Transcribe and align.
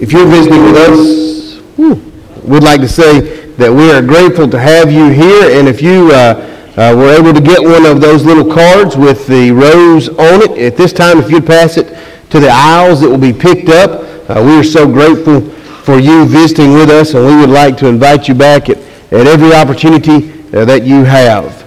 If 0.00 0.12
you're 0.12 0.26
visiting 0.26 0.62
with 0.64 0.76
us, 0.76 2.42
we'd 2.44 2.62
like 2.62 2.80
to 2.80 2.88
say 2.88 3.46
that 3.56 3.70
we 3.72 3.90
are 3.92 4.00
grateful 4.00 4.48
to 4.48 4.58
have 4.58 4.90
you 4.90 5.10
here. 5.10 5.58
And 5.58 5.68
if 5.68 5.82
you 5.82 6.10
uh, 6.12 6.72
uh, 6.76 6.94
were 6.96 7.12
able 7.12 7.32
to 7.34 7.40
get 7.40 7.62
one 7.62 7.84
of 7.84 8.00
those 8.00 8.24
little 8.24 8.52
cards 8.52 8.96
with 8.96 9.26
the 9.26 9.50
rose 9.52 10.08
on 10.08 10.42
it, 10.42 10.58
at 10.58 10.76
this 10.76 10.92
time, 10.92 11.18
if 11.18 11.30
you'd 11.30 11.46
pass 11.46 11.76
it 11.76 11.96
to 12.30 12.40
the 12.40 12.48
aisles, 12.50 13.02
it 13.02 13.08
will 13.08 13.18
be 13.18 13.32
picked 13.32 13.68
up. 13.68 14.00
Uh, 14.30 14.42
we 14.42 14.58
are 14.58 14.64
so 14.64 14.86
grateful 14.86 15.42
for 15.84 15.98
you 15.98 16.24
visiting 16.24 16.72
with 16.72 16.88
us, 16.88 17.14
and 17.14 17.26
we 17.26 17.36
would 17.36 17.50
like 17.50 17.76
to 17.76 17.86
invite 17.86 18.28
you 18.28 18.34
back 18.34 18.70
at, 18.70 18.78
at 19.12 19.26
every 19.26 19.52
opportunity 19.52 20.32
uh, 20.56 20.64
that 20.64 20.84
you 20.84 21.04
have. 21.04 21.62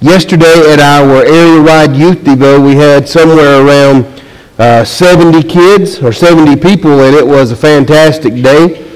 Yesterday 0.00 0.72
at 0.72 0.80
our 0.80 1.24
area-wide 1.24 1.94
youth 1.94 2.18
devo, 2.18 2.64
we 2.64 2.74
had 2.74 3.08
somewhere 3.08 3.64
around 3.64 4.21
uh, 4.58 4.84
70 4.84 5.42
kids 5.48 6.02
or 6.02 6.12
70 6.12 6.56
people, 6.56 7.00
and 7.00 7.16
it 7.16 7.26
was 7.26 7.52
a 7.52 7.56
fantastic 7.56 8.34
day. 8.34 8.88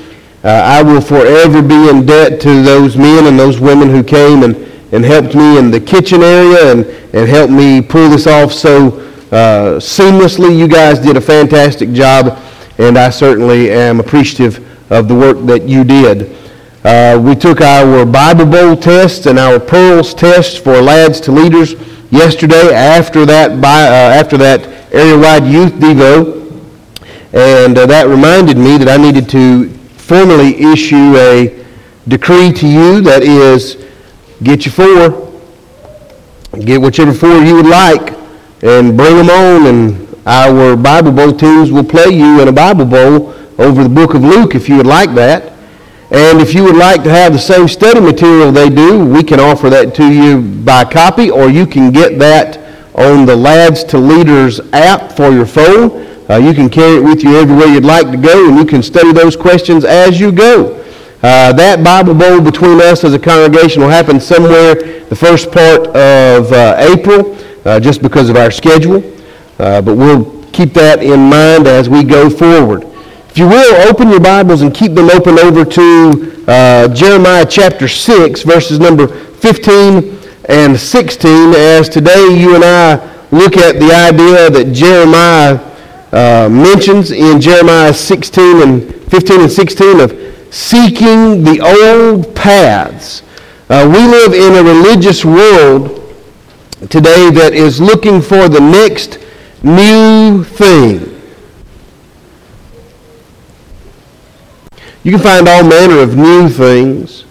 Uh, 0.45 0.49
I 0.49 0.83
will 0.83 1.01
forever 1.01 1.63
be 1.63 1.89
in 1.89 2.07
debt 2.07 2.41
to 2.43 2.63
those 2.63 2.97
men 2.97 3.27
and 3.27 3.39
those 3.39 3.59
women 3.59 3.89
who 3.89 4.05
came 4.05 4.43
and, 4.43 4.55
and 4.93 5.05
helped 5.05 5.35
me 5.35 5.59
in 5.59 5.71
the 5.71 5.81
kitchen 5.81 6.23
area 6.23 6.73
and, 6.73 6.85
and 7.15 7.29
helped 7.29 7.53
me 7.53 7.81
pull 7.81 8.09
this 8.11 8.27
off 8.27 8.53
so 8.53 9.01
uh, 9.33 9.81
seamlessly. 9.81 10.57
You 10.57 10.69
guys 10.69 10.99
did 10.99 11.17
a 11.17 11.21
fantastic 11.21 11.93
job, 11.93 12.39
and 12.79 12.99
I 12.99 13.11
certainly 13.11 13.73
am 13.73 13.99
appreciative 13.99 14.63
of 14.93 15.09
the 15.09 15.15
work 15.15 15.39
that 15.47 15.67
you 15.69 15.83
did. 15.83 16.36
Uh, 16.87 17.19
we 17.21 17.35
took 17.35 17.61
our 17.63 18.07
Bible 18.07 18.47
Bowl 18.47 18.77
test 18.77 19.27
and 19.27 19.41
our 19.41 19.59
Pearls 19.59 20.15
test 20.15 20.63
for 20.63 20.81
lads 20.81 21.19
to 21.23 21.33
leaders 21.33 21.73
yesterday 22.13 22.73
after 22.73 23.27
that, 23.27 23.51
uh, 23.51 23.67
after 23.67 24.37
that 24.37 24.95
area-wide 24.95 25.45
youth 25.47 25.73
devo, 25.73 26.49
and 27.33 27.77
uh, 27.77 27.87
that 27.87 28.07
reminded 28.07 28.57
me 28.57 28.79
that 28.79 28.89
I 28.89 29.03
needed 29.03 29.29
to 29.31 29.69
formally 29.97 30.55
issue 30.63 31.17
a 31.17 31.67
decree 32.07 32.53
to 32.53 32.69
you 32.69 33.01
that 33.01 33.25
is, 33.25 33.85
get 34.45 34.65
your 34.65 34.73
four, 34.73 35.43
get 36.61 36.81
whichever 36.81 37.13
four 37.13 37.43
you 37.43 37.57
would 37.57 37.67
like, 37.67 38.17
and 38.63 38.97
bring 38.97 39.17
them 39.17 39.29
on, 39.29 39.67
and 39.67 40.25
our 40.25 40.77
Bible 40.77 41.11
Bowl 41.11 41.33
teams 41.33 41.73
will 41.73 41.83
play 41.83 42.11
you 42.11 42.41
in 42.41 42.47
a 42.47 42.53
Bible 42.53 42.85
Bowl 42.85 43.35
over 43.59 43.83
the 43.83 43.89
book 43.89 44.15
of 44.15 44.23
Luke 44.23 44.55
if 44.55 44.69
you 44.69 44.77
would 44.77 44.87
like 44.87 45.13
that. 45.17 45.56
And 46.11 46.41
if 46.41 46.55
you 46.55 46.63
would 46.63 46.77
like 46.77 47.03
to 47.03 47.11
have 47.11 47.33
the 47.33 47.39
same 47.39 47.67
study 47.67 47.99
material 47.99 48.53
they 48.53 48.69
do, 48.69 49.05
we 49.05 49.25
can 49.25 49.41
offer 49.41 49.69
that 49.71 49.93
to 49.97 50.13
you 50.13 50.41
by 50.41 50.85
copy, 50.85 51.31
or 51.31 51.51
you 51.51 51.67
can 51.67 51.91
get 51.91 52.19
that 52.21 52.59
on 52.95 53.27
the 53.27 53.35
Lads 53.35 53.83
to 53.85 53.99
Leaders 53.99 54.61
app 54.73 55.13
for 55.13 55.31
your 55.31 55.47
phone. 55.47 56.07
Uh, 56.31 56.37
you 56.37 56.55
can 56.55 56.69
carry 56.69 56.97
it 56.97 57.03
with 57.03 57.25
you 57.25 57.37
everywhere 57.37 57.67
you'd 57.67 57.85
like 57.85 58.11
to 58.13 58.17
go, 58.17 58.49
and 58.49 58.57
you 58.57 58.65
can 58.65 58.83
study 58.85 59.13
those 59.13 59.37
questions 59.37 59.85
as 59.85 60.21
you 60.21 60.31
go. 60.31 60.81
Uh, 61.23 61.53
that 61.53 61.83
Bible 61.83 62.15
Bowl 62.15 62.41
between 62.41 62.81
us 62.81 63.03
as 63.03 63.13
a 63.13 63.19
congregation 63.19 63.83
will 63.83 63.89
happen 63.89 64.21
somewhere 64.21 64.75
the 65.09 65.17
first 65.17 65.51
part 65.51 65.89
of 65.89 66.53
uh, 66.53 66.77
April, 66.79 67.37
uh, 67.65 67.81
just 67.81 68.01
because 68.01 68.31
of 68.31 68.37
our 68.37 68.53
schedule. 68.53 68.99
Uh, 69.59 69.83
but 69.83 69.97
we'll 69.97 70.45
keep 70.53 70.73
that 70.75 71.03
in 71.03 71.19
mind 71.19 71.67
as 71.67 71.89
we 71.89 72.05
go 72.05 72.31
forward. 72.31 72.85
If 73.37 73.41
you 73.41 73.49
will, 73.49 73.91
open 73.91 74.09
your 74.09 74.21
Bibles 74.21 74.63
and 74.63 74.75
keep 74.75 74.95
them 74.95 75.11
open 75.11 75.39
over 75.39 75.63
to 75.63 76.45
uh, 76.49 76.89
Jeremiah 76.89 77.45
chapter 77.45 77.87
6, 77.87 78.43
verses 78.45 78.81
number 78.81 79.09
15 79.09 80.19
and 80.49 80.81
16, 80.81 81.53
as 81.55 81.91
today 81.91 82.35
you 82.35 82.55
and 82.55 82.65
I 82.65 82.95
look 83.31 83.59
at 83.59 83.79
the 83.79 83.93
idea 83.93 84.49
that 84.49 84.73
Jeremiah 84.73 85.61
uh, 86.13 86.49
mentions 86.49 87.11
in 87.11 87.39
Jeremiah 87.39 87.93
16 87.93 88.63
and 88.63 88.95
15 89.11 89.41
and 89.43 89.53
16 89.53 90.01
of 90.01 90.13
seeking 90.51 91.45
the 91.45 91.61
old 91.61 92.35
paths. 92.35 93.23
Uh, 93.69 93.87
we 93.87 93.99
live 93.99 94.33
in 94.33 94.55
a 94.55 94.63
religious 94.67 95.27
world 95.27 96.11
today 96.89 97.29
that 97.33 97.53
is 97.53 97.83
looking 97.83 98.23
for 98.23 98.49
the 98.49 98.61
next 98.61 99.19
new 99.63 100.43
thing. 100.43 101.16
You 105.07 105.13
can 105.13 105.21
find 105.21 105.49
all 105.49 105.63
manner 105.63 106.01
of 106.01 106.17
new 106.17 106.49
things. 106.49 107.27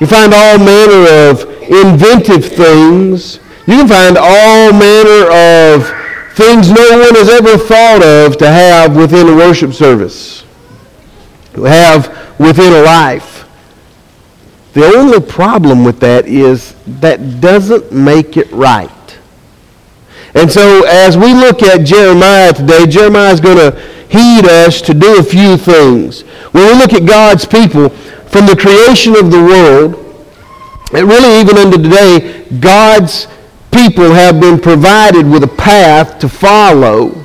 You 0.00 0.08
find 0.08 0.34
all 0.34 0.58
manner 0.58 1.30
of 1.30 1.44
inventive 1.62 2.44
things. 2.44 3.36
You 3.68 3.76
can 3.76 3.86
find 3.86 4.18
all 4.18 4.72
manner 4.72 5.30
of 5.30 5.86
things 6.34 6.72
no 6.72 6.98
one 6.98 7.14
has 7.14 7.28
ever 7.28 7.56
thought 7.56 8.02
of 8.02 8.36
to 8.38 8.50
have 8.50 8.96
within 8.96 9.28
a 9.28 9.36
worship 9.36 9.74
service, 9.74 10.42
to 11.54 11.62
have 11.62 12.08
within 12.40 12.72
a 12.72 12.82
life. 12.82 13.48
The 14.72 14.84
only 14.84 15.20
problem 15.20 15.84
with 15.84 16.00
that 16.00 16.26
is 16.26 16.74
that 17.00 17.40
doesn't 17.40 17.92
make 17.92 18.36
it 18.36 18.50
right. 18.50 18.90
And 20.34 20.50
so 20.50 20.84
as 20.88 21.16
we 21.16 21.32
look 21.32 21.62
at 21.62 21.84
Jeremiah 21.84 22.52
today, 22.52 22.86
Jeremiah 22.86 23.32
is 23.32 23.40
going 23.40 23.58
to 23.58 23.87
heed 24.10 24.46
us 24.46 24.80
to 24.82 24.94
do 24.94 25.18
a 25.18 25.22
few 25.22 25.56
things. 25.56 26.22
When 26.52 26.66
we 26.66 26.78
look 26.78 26.92
at 26.92 27.06
God's 27.06 27.44
people, 27.44 27.90
from 28.28 28.46
the 28.46 28.56
creation 28.56 29.16
of 29.16 29.30
the 29.30 29.40
world, 29.40 30.04
and 30.92 31.08
really 31.08 31.40
even 31.40 31.58
unto 31.58 31.82
today, 31.82 32.44
God's 32.60 33.26
people 33.70 34.10
have 34.12 34.40
been 34.40 34.58
provided 34.58 35.28
with 35.28 35.44
a 35.44 35.48
path 35.48 36.18
to 36.20 36.28
follow 36.28 37.24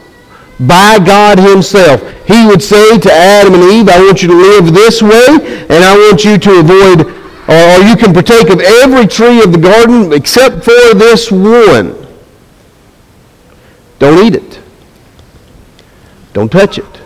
by 0.60 1.00
God 1.00 1.40
himself. 1.40 2.02
He 2.28 2.46
would 2.46 2.62
say 2.62 2.98
to 2.98 3.12
Adam 3.12 3.54
and 3.54 3.64
Eve, 3.64 3.90
I 3.90 4.00
want 4.04 4.22
you 4.22 4.30
to 4.30 4.36
live 4.36 4.74
this 4.74 5.02
way, 5.02 5.66
and 5.70 5.84
I 5.84 5.96
want 5.96 6.24
you 6.24 6.38
to 6.38 6.60
avoid, 6.60 7.08
or 7.48 7.88
you 7.88 7.96
can 7.96 8.14
partake 8.14 8.50
of 8.50 8.62
every 8.62 9.08
tree 9.08 9.42
of 9.42 9.52
the 9.52 9.60
garden 9.60 10.14
except 10.14 10.64
for 10.64 10.94
this 10.94 11.32
one. 11.32 11.96
Don't 14.00 14.26
eat 14.26 14.36
it. 14.36 14.63
Don't 16.34 16.52
touch 16.52 16.78
it, 16.78 17.02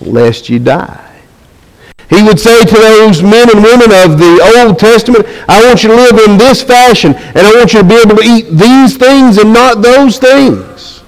lest 0.00 0.48
you 0.48 0.58
die. 0.58 1.06
He 2.10 2.22
would 2.24 2.40
say 2.40 2.64
to 2.64 2.74
those 2.74 3.22
men 3.22 3.48
and 3.50 3.62
women 3.62 3.92
of 3.92 4.18
the 4.18 4.52
Old 4.56 4.78
Testament, 4.80 5.26
I 5.48 5.64
want 5.64 5.84
you 5.84 5.90
to 5.90 5.94
live 5.94 6.18
in 6.28 6.38
this 6.38 6.60
fashion, 6.60 7.14
and 7.14 7.38
I 7.38 7.52
want 7.54 7.72
you 7.72 7.82
to 7.82 7.88
be 7.88 7.94
able 7.94 8.16
to 8.16 8.24
eat 8.24 8.50
these 8.50 8.96
things 8.96 9.38
and 9.38 9.52
not 9.52 9.80
those 9.80 10.18
things. 10.18 11.04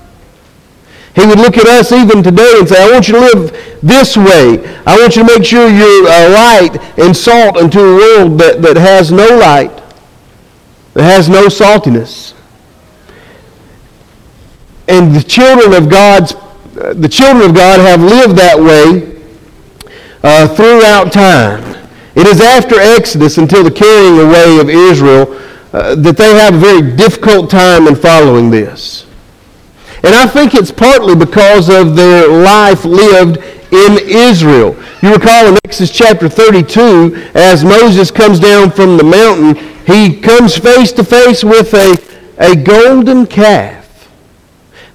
He 1.16 1.26
would 1.26 1.38
look 1.38 1.58
at 1.58 1.66
us 1.66 1.90
even 1.92 2.22
today 2.22 2.54
and 2.56 2.68
say, 2.68 2.82
I 2.82 2.90
want 2.90 3.08
you 3.08 3.14
to 3.14 3.20
live 3.20 3.78
this 3.82 4.16
way. 4.16 4.64
I 4.86 4.96
want 4.98 5.16
you 5.16 5.26
to 5.26 5.38
make 5.38 5.44
sure 5.44 5.68
you're 5.68 6.08
uh, 6.08 6.30
light 6.30 6.78
and 6.98 7.14
salt 7.14 7.58
into 7.58 7.80
a 7.80 7.96
world 7.96 8.38
that, 8.38 8.62
that 8.62 8.76
has 8.76 9.10
no 9.10 9.26
light, 9.38 9.76
that 10.94 11.02
has 11.02 11.28
no 11.28 11.48
saltiness. 11.48 12.32
And 14.88 15.14
the 15.14 15.22
children 15.22 15.74
of 15.74 15.90
God's 15.90 16.34
the 16.72 17.08
children 17.08 17.50
of 17.50 17.54
God 17.54 17.80
have 17.80 18.00
lived 18.00 18.36
that 18.38 18.58
way 18.58 19.20
uh, 20.22 20.48
throughout 20.48 21.12
time. 21.12 21.62
It 22.14 22.26
is 22.26 22.40
after 22.40 22.76
Exodus 22.78 23.38
until 23.38 23.64
the 23.64 23.70
carrying 23.70 24.18
away 24.20 24.58
of 24.58 24.70
Israel 24.70 25.38
uh, 25.72 25.94
that 25.96 26.16
they 26.16 26.34
have 26.34 26.54
a 26.54 26.58
very 26.58 26.96
difficult 26.96 27.50
time 27.50 27.86
in 27.88 27.94
following 27.94 28.50
this. 28.50 29.06
And 30.04 30.14
I 30.14 30.26
think 30.26 30.54
it's 30.54 30.70
partly 30.70 31.14
because 31.14 31.68
of 31.68 31.94
their 31.94 32.28
life 32.28 32.84
lived 32.84 33.36
in 33.72 33.98
Israel. 34.02 34.76
You 35.02 35.14
recall 35.14 35.48
in 35.48 35.58
Exodus 35.64 35.94
chapter 35.94 36.28
32, 36.28 37.30
as 37.34 37.64
Moses 37.64 38.10
comes 38.10 38.40
down 38.40 38.70
from 38.70 38.96
the 38.96 39.04
mountain, 39.04 39.56
he 39.86 40.20
comes 40.20 40.56
face 40.56 40.92
to 40.92 41.04
face 41.04 41.44
with 41.44 41.72
a, 41.74 41.96
a 42.38 42.56
golden 42.56 43.26
calf 43.26 43.81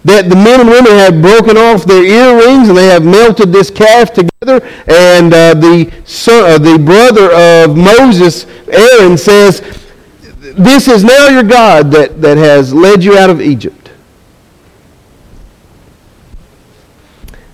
that 0.07 0.29
the 0.29 0.35
men 0.35 0.62
and 0.62 0.69
women 0.69 0.94
have 0.94 1.22
broken 1.22 1.57
off 1.57 1.84
their 1.84 2.03
earrings 2.03 2.69
and 2.69 2.78
they 2.78 2.88
have 2.88 3.03
melted 3.03 3.51
this 3.51 3.69
calf 3.69 4.13
together. 4.13 4.66
And 4.87 5.34
uh, 5.34 5.53
the, 5.53 5.91
son, 6.05 6.49
uh, 6.49 6.58
the 6.58 6.79
brother 6.79 7.29
of 7.34 7.76
Moses, 7.76 8.46
Aaron, 8.70 9.17
says, 9.17 9.59
This 10.58 10.87
is 10.87 11.03
now 11.03 11.28
your 11.28 11.43
God 11.43 11.91
that, 11.91 12.22
that 12.22 12.37
has 12.37 12.73
led 12.73 13.03
you 13.03 13.17
out 13.17 13.29
of 13.29 13.41
Egypt. 13.41 13.91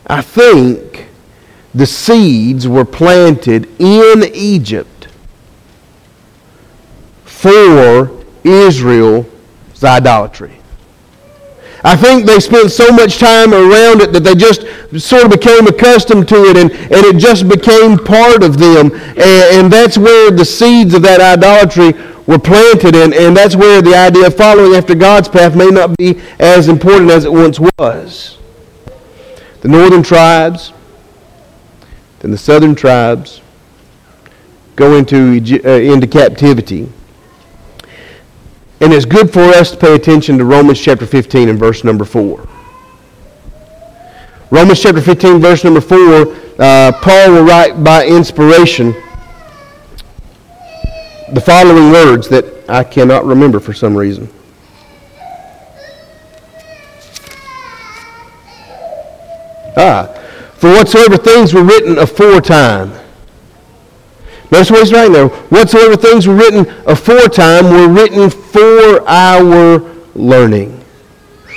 I 0.05 0.21
think 0.21 1.07
the 1.73 1.87
seeds 1.87 2.67
were 2.67 2.85
planted 2.85 3.67
in 3.81 4.25
Egypt 4.35 5.07
for 7.25 8.23
Israel's 8.43 9.25
idolatry. 9.83 10.59
I 11.85 11.97
think 11.97 12.25
they 12.25 12.39
spent 12.39 12.71
so 12.71 12.89
much 12.91 13.17
time 13.17 13.53
around 13.53 14.01
it 14.01 14.13
that 14.13 14.23
they 14.23 14.35
just 14.35 14.61
sort 14.97 15.25
of 15.25 15.31
became 15.31 15.67
accustomed 15.67 16.29
to 16.29 16.45
it 16.45 16.55
and, 16.55 16.71
and 16.71 17.05
it 17.05 17.17
just 17.17 17.49
became 17.49 17.97
part 17.97 18.41
of 18.41 18.57
them. 18.57 18.91
And, 18.93 19.23
and 19.57 19.73
that's 19.73 19.97
where 19.97 20.31
the 20.31 20.45
seeds 20.45 20.93
of 20.93 21.01
that 21.01 21.19
idolatry 21.19 21.91
were 22.25 22.39
planted 22.39 22.95
and, 22.95 23.13
and 23.13 23.35
that's 23.35 23.57
where 23.57 23.81
the 23.81 23.95
idea 23.95 24.27
of 24.27 24.35
following 24.37 24.75
after 24.75 24.95
God's 24.95 25.27
path 25.27 25.57
may 25.57 25.69
not 25.69 25.97
be 25.97 26.21
as 26.39 26.69
important 26.69 27.11
as 27.11 27.25
it 27.25 27.31
once 27.33 27.59
was. 27.59 28.37
The 29.59 29.67
northern 29.67 30.03
tribes, 30.03 30.71
and 32.21 32.31
the 32.31 32.37
southern 32.37 32.73
tribes 32.73 33.41
go 34.77 34.95
into, 34.95 35.41
uh, 35.65 35.69
into 35.69 36.07
captivity. 36.07 36.89
And 38.79 38.91
it's 38.91 39.05
good 39.05 39.31
for 39.31 39.41
us 39.41 39.71
to 39.71 39.77
pay 39.77 39.95
attention 39.95 40.37
to 40.37 40.45
Romans 40.45 40.79
chapter 40.79 41.05
15 41.05 41.49
and 41.49 41.57
verse 41.59 41.83
number 41.83 42.05
4. 42.05 42.47
Romans 44.51 44.81
chapter 44.81 45.01
15, 45.01 45.39
verse 45.39 45.63
number 45.63 45.81
4, 45.81 45.97
uh, 46.59 46.91
Paul 47.01 47.31
will 47.31 47.43
write 47.43 47.83
by 47.83 48.05
inspiration 48.05 48.91
the 51.31 51.41
following 51.43 51.91
words 51.91 52.29
that 52.29 52.45
I 52.69 52.83
cannot 52.83 53.25
remember 53.25 53.59
for 53.59 53.73
some 53.73 53.95
reason. 53.97 54.29
Ah, 59.75 60.05
for 60.55 60.69
whatsoever 60.69 61.17
things 61.17 61.53
were 61.53 61.63
written 61.63 61.97
aforetime. 61.97 63.02
Notice 64.51 64.71
what 64.71 64.79
he's 64.81 64.93
writing 64.93 65.13
there. 65.13 65.27
Whatsoever 65.27 65.95
things 65.95 66.27
were 66.27 66.35
written 66.35 66.67
aforetime 66.85 67.65
were 67.65 67.87
written 67.87 68.29
for 68.29 69.07
our 69.07 69.79
learning. 70.15 70.83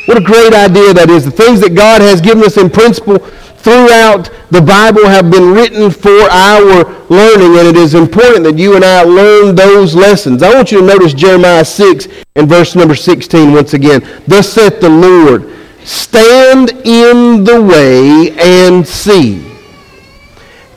What 0.07 0.19
a 0.19 0.21
great 0.21 0.55
idea 0.55 0.95
that 0.95 1.11
is. 1.11 1.25
The 1.25 1.31
things 1.31 1.61
that 1.61 1.75
God 1.75 2.01
has 2.01 2.21
given 2.21 2.45
us 2.45 2.57
in 2.57 2.71
principle 2.71 3.19
throughout 3.19 4.31
the 4.51 4.63
Bible 4.63 5.05
have 5.07 5.29
been 5.29 5.53
written 5.53 5.91
for 5.91 6.31
our 6.31 6.85
learning, 7.09 7.59
and 7.59 7.67
it 7.67 7.77
is 7.77 7.95
important 7.95 8.45
that 8.45 8.57
you 8.57 8.77
and 8.77 8.85
I 8.85 9.03
learn 9.03 9.57
those 9.57 9.97
lessons. 9.97 10.45
I 10.45 10.55
want 10.55 10.71
you 10.71 10.81
to 10.81 10.87
notice 10.87 11.13
Jeremiah 11.13 11.65
6 11.65 12.07
and 12.37 12.49
verse 12.49 12.77
number 12.77 12.95
16 12.95 13.53
once 13.53 13.75
again. 13.75 14.07
Thus 14.29 14.53
saith 14.53 14.81
the 14.81 14.89
Lord, 14.89 15.53
Stand 15.85 16.71
in 16.85 17.43
the 17.43 17.61
way 17.61 18.31
and 18.39 18.87
see, 18.87 19.45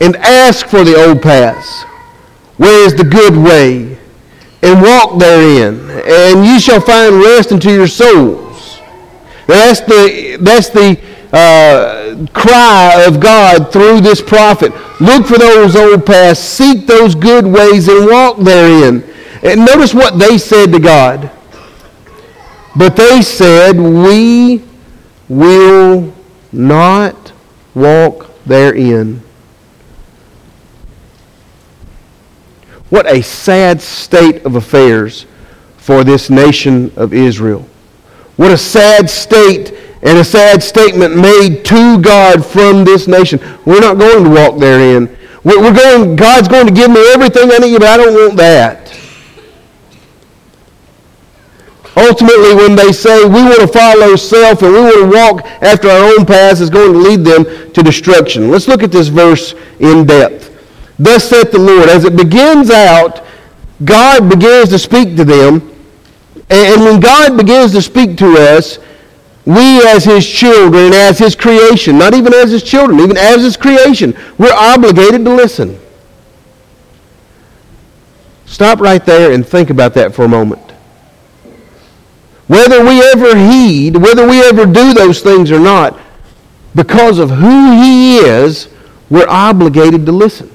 and 0.01 0.15
ask 0.17 0.67
for 0.67 0.83
the 0.83 0.95
old 0.95 1.21
paths. 1.21 1.85
Where 2.59 2.85
is 2.85 2.93
the 2.93 3.05
good 3.05 3.37
way? 3.37 3.97
And 4.61 4.81
walk 4.81 5.17
therein, 5.17 5.79
and 5.89 6.45
ye 6.45 6.59
shall 6.59 6.81
find 6.81 7.15
rest 7.15 7.53
unto 7.53 7.69
your 7.69 7.87
souls. 7.87 8.81
That's 9.47 9.79
the, 9.79 10.37
that's 10.41 10.67
the 10.67 10.99
uh, 11.31 12.27
cry 12.33 13.05
of 13.07 13.21
God 13.21 13.71
through 13.71 14.01
this 14.01 14.21
prophet. 14.21 14.73
Look 14.99 15.27
for 15.27 15.37
those 15.37 15.77
old 15.77 16.05
paths, 16.05 16.41
seek 16.41 16.85
those 16.85 17.15
good 17.15 17.45
ways, 17.45 17.87
and 17.87 18.05
walk 18.05 18.39
therein. 18.39 19.05
And 19.41 19.65
notice 19.65 19.93
what 19.93 20.19
they 20.19 20.37
said 20.37 20.73
to 20.73 20.79
God. 20.79 21.31
But 22.75 22.97
they 22.97 23.21
said, 23.21 23.79
We 23.79 24.65
will 25.29 26.13
not 26.51 27.31
walk 27.73 28.29
therein. 28.45 29.23
What 32.89 33.05
a 33.05 33.21
sad 33.21 33.81
state 33.81 34.45
of 34.45 34.55
affairs 34.55 35.25
for 35.77 36.03
this 36.03 36.29
nation 36.29 36.91
of 36.95 37.13
Israel. 37.13 37.67
What 38.37 38.51
a 38.51 38.57
sad 38.57 39.09
state 39.09 39.73
and 40.01 40.17
a 40.17 40.23
sad 40.23 40.63
statement 40.63 41.15
made 41.15 41.65
to 41.65 42.01
God 42.01 42.45
from 42.45 42.83
this 42.83 43.07
nation. 43.07 43.39
We're 43.65 43.81
not 43.81 43.97
going 43.97 44.23
to 44.23 44.29
walk 44.29 44.59
therein. 44.59 45.15
We're 45.43 45.73
going, 45.73 46.15
God's 46.15 46.47
going 46.47 46.67
to 46.67 46.73
give 46.73 46.89
me 46.91 47.05
everything 47.13 47.49
I 47.51 47.57
need, 47.57 47.79
but 47.79 47.87
I 47.87 47.97
don't 47.97 48.13
want 48.13 48.37
that. 48.37 48.87
Ultimately, 51.95 52.55
when 52.55 52.75
they 52.75 52.93
say 52.93 53.25
we 53.25 53.43
want 53.43 53.59
to 53.59 53.67
follow 53.67 54.15
self 54.15 54.61
and 54.61 54.71
we 54.71 54.79
want 54.79 54.95
to 54.95 55.09
walk 55.09 55.45
after 55.61 55.89
our 55.89 56.13
own 56.17 56.25
paths, 56.25 56.61
is 56.61 56.69
going 56.69 56.93
to 56.93 56.99
lead 56.99 57.25
them 57.25 57.73
to 57.73 57.83
destruction. 57.83 58.49
Let's 58.49 58.67
look 58.67 58.83
at 58.83 58.91
this 58.91 59.09
verse 59.09 59.53
in 59.79 60.05
depth. 60.05 60.48
Thus 60.99 61.29
saith 61.29 61.51
the 61.51 61.59
Lord. 61.59 61.89
As 61.89 62.05
it 62.05 62.15
begins 62.15 62.69
out, 62.69 63.25
God 63.83 64.29
begins 64.29 64.69
to 64.69 64.77
speak 64.77 65.15
to 65.15 65.23
them 65.23 65.69
and 66.49 66.81
when 66.81 66.99
God 66.99 67.37
begins 67.37 67.71
to 67.73 67.81
speak 67.81 68.17
to 68.17 68.33
us, 68.33 68.79
we 69.45 69.85
as 69.87 70.03
his 70.03 70.27
children, 70.27 70.93
as 70.93 71.19
his 71.19 71.35
creation, 71.35 71.97
not 71.97 72.13
even 72.13 72.33
as 72.33 72.51
his 72.51 72.63
children, 72.63 72.99
even 72.99 73.17
as 73.17 73.43
his 73.43 73.55
creation, 73.55 74.17
we're 74.37 74.53
obligated 74.53 75.23
to 75.25 75.33
listen. 75.33 75.79
Stop 78.45 78.79
right 78.79 79.03
there 79.05 79.31
and 79.31 79.45
think 79.45 79.69
about 79.69 79.93
that 79.93 80.13
for 80.13 80.25
a 80.25 80.27
moment. 80.27 80.61
Whether 82.47 82.83
we 82.83 83.01
ever 83.11 83.37
heed, 83.37 83.95
whether 83.95 84.27
we 84.27 84.41
ever 84.41 84.65
do 84.65 84.93
those 84.93 85.21
things 85.21 85.51
or 85.51 85.59
not, 85.59 85.99
because 86.73 87.19
of 87.19 87.29
who 87.29 87.81
he 87.81 88.17
is, 88.17 88.69
we're 89.09 89.29
obligated 89.29 90.05
to 90.07 90.11
listen. 90.11 90.49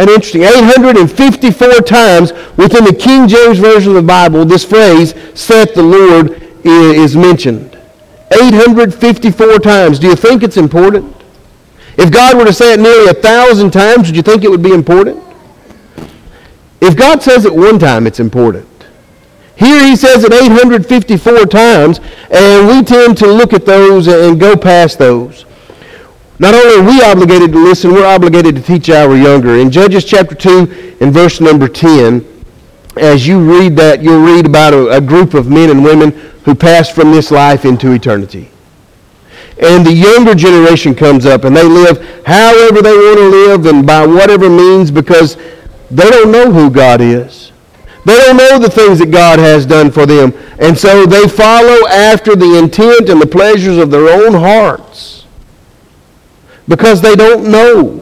And 0.00 0.08
interesting. 0.08 0.44
854 0.44 1.82
times 1.82 2.32
within 2.56 2.84
the 2.84 2.94
King 2.94 3.28
James 3.28 3.58
Version 3.58 3.90
of 3.90 3.96
the 3.96 4.02
Bible, 4.02 4.46
this 4.46 4.64
phrase, 4.64 5.14
saith 5.34 5.74
the 5.74 5.82
Lord, 5.82 6.40
is 6.64 7.14
mentioned. 7.14 7.78
854 8.32 9.58
times. 9.58 9.98
Do 9.98 10.06
you 10.06 10.16
think 10.16 10.42
it's 10.42 10.56
important? 10.56 11.14
If 11.98 12.10
God 12.10 12.38
were 12.38 12.46
to 12.46 12.52
say 12.52 12.72
it 12.72 12.80
nearly 12.80 13.10
a 13.10 13.12
thousand 13.12 13.72
times, 13.72 14.08
would 14.08 14.16
you 14.16 14.22
think 14.22 14.42
it 14.42 14.50
would 14.50 14.62
be 14.62 14.72
important? 14.72 15.22
If 16.80 16.96
God 16.96 17.22
says 17.22 17.44
it 17.44 17.54
one 17.54 17.78
time, 17.78 18.06
it's 18.06 18.20
important. 18.20 18.66
Here 19.54 19.84
he 19.84 19.96
says 19.96 20.24
it 20.24 20.32
854 20.32 21.44
times, 21.44 22.00
and 22.30 22.66
we 22.66 22.82
tend 22.82 23.18
to 23.18 23.26
look 23.26 23.52
at 23.52 23.66
those 23.66 24.08
and 24.08 24.40
go 24.40 24.56
past 24.56 24.98
those. 24.98 25.44
Not 26.40 26.54
only 26.54 26.76
are 26.76 26.82
we 26.82 27.02
obligated 27.02 27.52
to 27.52 27.58
listen, 27.58 27.92
we're 27.92 28.06
obligated 28.06 28.56
to 28.56 28.62
teach 28.62 28.88
our 28.88 29.14
younger. 29.14 29.56
In 29.56 29.70
Judges 29.70 30.06
chapter 30.06 30.34
2 30.34 30.96
and 31.02 31.12
verse 31.12 31.38
number 31.38 31.68
10, 31.68 32.26
as 32.96 33.26
you 33.26 33.38
read 33.38 33.76
that, 33.76 34.02
you'll 34.02 34.22
read 34.22 34.46
about 34.46 34.72
a, 34.72 34.88
a 34.88 35.02
group 35.02 35.34
of 35.34 35.50
men 35.50 35.68
and 35.68 35.84
women 35.84 36.12
who 36.46 36.54
passed 36.54 36.94
from 36.94 37.12
this 37.12 37.30
life 37.30 37.66
into 37.66 37.92
eternity. 37.92 38.48
And 39.62 39.84
the 39.84 39.92
younger 39.92 40.34
generation 40.34 40.94
comes 40.94 41.26
up 41.26 41.44
and 41.44 41.54
they 41.54 41.62
live 41.62 41.98
however 42.24 42.80
they 42.80 42.96
want 42.96 43.18
to 43.18 43.28
live 43.28 43.66
and 43.66 43.86
by 43.86 44.06
whatever 44.06 44.48
means 44.48 44.90
because 44.90 45.36
they 45.90 46.08
don't 46.08 46.32
know 46.32 46.50
who 46.50 46.70
God 46.70 47.02
is. 47.02 47.52
They 48.06 48.16
don't 48.16 48.38
know 48.38 48.58
the 48.58 48.70
things 48.70 48.98
that 49.00 49.10
God 49.10 49.38
has 49.38 49.66
done 49.66 49.90
for 49.90 50.06
them. 50.06 50.32
And 50.58 50.78
so 50.78 51.04
they 51.04 51.28
follow 51.28 51.86
after 51.88 52.34
the 52.34 52.56
intent 52.56 53.10
and 53.10 53.20
the 53.20 53.26
pleasures 53.26 53.76
of 53.76 53.90
their 53.90 54.08
own 54.08 54.32
hearts 54.32 55.19
because 56.70 57.00
they 57.00 57.16
don't 57.16 57.50
know. 57.50 58.00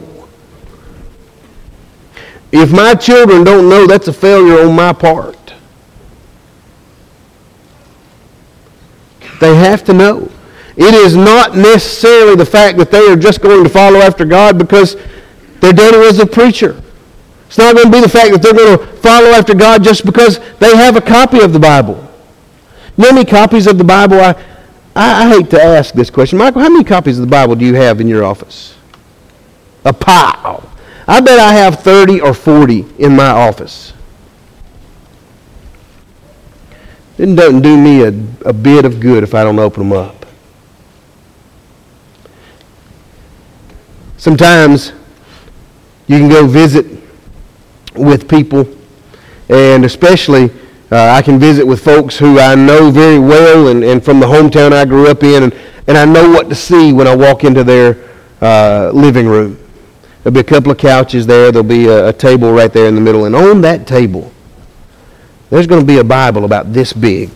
If 2.51 2.71
my 2.71 2.93
children 2.93 3.43
don't 3.43 3.67
know, 3.67 3.87
that's 3.87 4.07
a 4.07 4.13
failure 4.13 4.61
on 4.61 4.75
my 4.75 4.93
part. 4.93 5.55
They 9.39 9.55
have 9.55 9.83
to 9.85 9.93
know. 9.93 10.31
It 10.77 10.93
is 10.93 11.15
not 11.15 11.57
necessarily 11.57 12.35
the 12.35 12.45
fact 12.45 12.77
that 12.77 12.91
they 12.91 13.07
are 13.07 13.15
just 13.15 13.41
going 13.41 13.63
to 13.63 13.69
follow 13.69 13.99
after 13.99 14.23
God 14.23 14.59
because 14.59 14.95
they're 15.61 15.99
was 15.99 16.19
a 16.19 16.25
preacher. 16.27 16.79
It's 17.47 17.57
not 17.57 17.73
going 17.73 17.87
to 17.87 17.91
be 17.91 18.01
the 18.01 18.07
fact 18.07 18.31
that 18.33 18.43
they're 18.43 18.53
going 18.53 18.77
to 18.77 18.85
follow 18.97 19.29
after 19.29 19.55
God 19.55 19.83
just 19.83 20.05
because 20.05 20.39
they 20.59 20.77
have 20.77 20.95
a 20.95 21.01
copy 21.01 21.39
of 21.39 21.53
the 21.53 21.59
Bible. 21.59 21.95
You 22.95 23.03
know 23.03 23.09
how 23.09 23.15
many 23.15 23.25
copies 23.25 23.65
of 23.65 23.79
the 23.79 23.83
Bible 23.83 24.19
I, 24.19 24.35
I, 24.99 25.23
I, 25.23 25.29
hate 25.29 25.49
to 25.51 25.63
ask 25.63 25.93
this 25.93 26.09
question. 26.09 26.37
Michael, 26.37 26.61
how 26.61 26.67
many 26.67 26.83
copies 26.83 27.17
of 27.17 27.25
the 27.25 27.31
Bible 27.31 27.55
do 27.55 27.65
you 27.65 27.73
have 27.75 28.01
in 28.01 28.09
your 28.09 28.25
office? 28.25 28.75
A 29.85 29.93
pile. 29.93 30.69
I 31.07 31.21
bet 31.21 31.39
I 31.39 31.53
have 31.53 31.79
30 31.79 32.19
or 32.19 32.33
40 32.33 32.85
in 32.97 33.15
my 33.15 33.29
office. 33.29 33.93
It 37.17 37.33
doesn't 37.33 37.61
do 37.61 37.77
me 37.77 38.01
a, 38.01 38.07
a 38.49 38.51
bit 38.51 38.83
of 38.83 38.99
good 38.99 39.23
if 39.23 39.33
I 39.33 39.45
don't 39.45 39.57
open 39.57 39.87
them 39.87 39.97
up. 39.97 40.25
Sometimes 44.17 44.91
you 46.07 46.17
can 46.17 46.27
go 46.27 46.45
visit 46.45 46.85
with 47.95 48.27
people, 48.27 48.67
and 49.47 49.85
especially 49.85 50.51
uh, 50.91 51.11
I 51.11 51.21
can 51.21 51.39
visit 51.39 51.65
with 51.65 51.83
folks 51.83 52.17
who 52.17 52.39
I 52.39 52.55
know 52.55 52.89
very 52.89 53.19
well 53.19 53.67
and, 53.67 53.83
and 53.83 54.03
from 54.03 54.19
the 54.19 54.25
hometown 54.25 54.71
I 54.71 54.85
grew 54.85 55.07
up 55.07 55.23
in, 55.23 55.43
and, 55.43 55.53
and 55.87 55.97
I 55.97 56.05
know 56.05 56.29
what 56.29 56.49
to 56.49 56.55
see 56.55 56.93
when 56.93 57.07
I 57.07 57.15
walk 57.15 57.43
into 57.43 57.63
their 57.63 58.09
uh, 58.41 58.91
living 58.93 59.27
room. 59.27 59.57
There'll 60.23 60.33
be 60.33 60.39
a 60.39 60.43
couple 60.43 60.71
of 60.71 60.77
couches 60.77 61.25
there. 61.27 61.51
There'll 61.51 61.67
be 61.67 61.87
a, 61.87 62.09
a 62.09 62.13
table 62.13 62.51
right 62.51 62.71
there 62.73 62.87
in 62.87 62.95
the 62.95 63.01
middle. 63.01 63.25
And 63.25 63.35
on 63.35 63.61
that 63.61 63.87
table, 63.87 64.31
there's 65.49 65.67
going 65.67 65.81
to 65.81 65.87
be 65.87 65.99
a 65.99 66.03
Bible 66.03 66.43
about 66.43 66.73
this 66.73 66.91
big. 66.91 67.29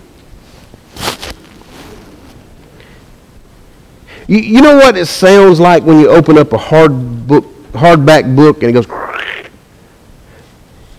You, 4.27 4.39
you 4.39 4.62
know 4.62 4.77
what 4.77 4.98
it 4.98 5.05
sounds 5.05 5.60
like 5.60 5.83
when 5.83 6.00
you 6.00 6.10
open 6.10 6.38
up 6.38 6.53
a 6.53 6.57
hard 6.57 7.27
book, 7.27 7.45
hardback 7.74 8.36
book 8.36 8.63
and 8.63 8.69
it 8.69 8.74
goes. 8.74 8.88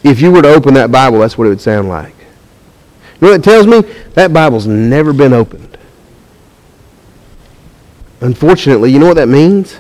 If 0.03 0.21
you 0.21 0.31
were 0.31 0.43
to 0.43 0.49
open 0.49 0.75
that 0.75 0.93
Bible, 0.93 1.21
that's 1.21 1.39
what 1.39 1.47
it 1.47 1.51
would 1.51 1.61
sound 1.61 1.89
like. 1.89 2.14
You 3.15 3.27
know 3.27 3.31
what 3.31 3.41
it 3.41 3.45
tells 3.45 3.67
me? 3.67 3.81
That 4.15 4.33
Bible's 4.33 4.67
never 4.67 5.13
been 5.13 5.33
opened. 5.33 5.79
Unfortunately, 8.21 8.91
you 8.91 8.99
know 8.99 9.07
what 9.07 9.17
that 9.17 9.29
means? 9.29 9.79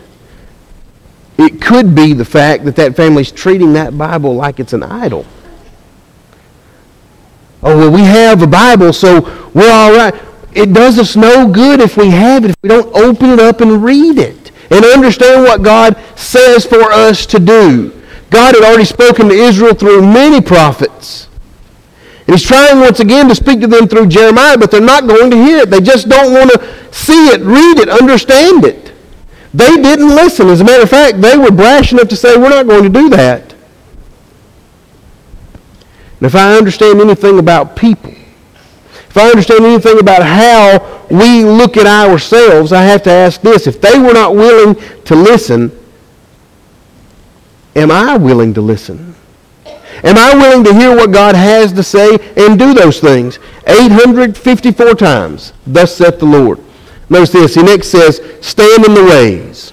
It 1.38 1.60
could 1.60 1.94
be 1.94 2.12
the 2.12 2.24
fact 2.24 2.64
that 2.64 2.76
that 2.76 2.94
family's 2.94 3.32
treating 3.32 3.72
that 3.72 3.96
Bible 3.96 4.34
like 4.34 4.60
it's 4.60 4.72
an 4.72 4.82
idol. 4.82 5.26
Oh, 7.62 7.76
well, 7.76 7.90
we 7.90 8.02
have 8.02 8.42
a 8.42 8.46
Bible, 8.46 8.92
so 8.92 9.22
we're 9.54 9.72
all 9.72 9.92
right. 9.92 10.14
It 10.52 10.72
does 10.72 10.98
us 10.98 11.16
no 11.16 11.50
good 11.50 11.80
if 11.80 11.96
we 11.96 12.10
have 12.10 12.44
it, 12.44 12.50
if 12.50 12.56
we 12.62 12.68
don't 12.68 12.94
open 12.94 13.30
it 13.30 13.40
up 13.40 13.60
and 13.60 13.82
read 13.82 14.18
it 14.18 14.52
and 14.70 14.84
understand 14.84 15.42
what 15.42 15.62
God 15.62 15.96
says 16.14 16.64
for 16.64 16.92
us 16.92 17.26
to 17.26 17.40
do. 17.40 17.90
God 18.30 18.54
had 18.54 18.64
already 18.64 18.84
spoken 18.84 19.28
to 19.28 19.34
Israel 19.34 19.74
through 19.74 20.02
many 20.02 20.40
prophets. 20.40 21.28
And 22.26 22.36
he's 22.36 22.46
trying 22.46 22.80
once 22.80 23.00
again 23.00 23.28
to 23.28 23.34
speak 23.34 23.60
to 23.60 23.66
them 23.66 23.86
through 23.86 24.06
Jeremiah, 24.06 24.56
but 24.56 24.70
they're 24.70 24.80
not 24.80 25.06
going 25.06 25.30
to 25.30 25.36
hear 25.36 25.58
it. 25.58 25.70
They 25.70 25.80
just 25.80 26.08
don't 26.08 26.32
want 26.32 26.50
to 26.52 26.92
see 26.92 27.28
it, 27.28 27.40
read 27.42 27.78
it, 27.78 27.88
understand 27.88 28.64
it. 28.64 28.92
They 29.52 29.76
didn't 29.76 30.08
listen. 30.08 30.48
As 30.48 30.60
a 30.60 30.64
matter 30.64 30.82
of 30.82 30.90
fact, 30.90 31.20
they 31.20 31.36
were 31.36 31.50
brash 31.50 31.92
enough 31.92 32.08
to 32.08 32.16
say, 32.16 32.36
we're 32.36 32.48
not 32.48 32.66
going 32.66 32.82
to 32.82 32.88
do 32.88 33.10
that. 33.10 33.52
And 36.18 36.26
if 36.26 36.34
I 36.34 36.56
understand 36.56 37.00
anything 37.00 37.38
about 37.38 37.76
people, 37.76 38.10
if 38.10 39.16
I 39.16 39.28
understand 39.28 39.64
anything 39.64 40.00
about 40.00 40.22
how 40.22 41.06
we 41.08 41.44
look 41.44 41.76
at 41.76 41.86
ourselves, 41.86 42.72
I 42.72 42.82
have 42.82 43.02
to 43.04 43.10
ask 43.10 43.40
this. 43.42 43.66
If 43.66 43.80
they 43.80 43.98
were 43.98 44.14
not 44.14 44.34
willing 44.34 44.74
to 45.04 45.14
listen, 45.14 45.70
am 47.76 47.90
I 47.90 48.16
willing 48.16 48.54
to 48.54 48.60
listen? 48.60 49.13
Am 50.02 50.18
I 50.18 50.34
willing 50.34 50.64
to 50.64 50.74
hear 50.74 50.94
what 50.94 51.12
God 51.12 51.34
has 51.34 51.72
to 51.72 51.82
say 51.82 52.18
and 52.36 52.58
do 52.58 52.74
those 52.74 53.00
things? 53.00 53.38
854 53.66 54.94
times, 54.94 55.52
thus 55.66 55.96
saith 55.96 56.18
the 56.18 56.26
Lord. 56.26 56.60
Notice 57.08 57.30
this. 57.30 57.54
He 57.54 57.62
next 57.62 57.88
says, 57.88 58.20
stand 58.40 58.84
in 58.84 58.94
the 58.94 59.04
ways. 59.04 59.72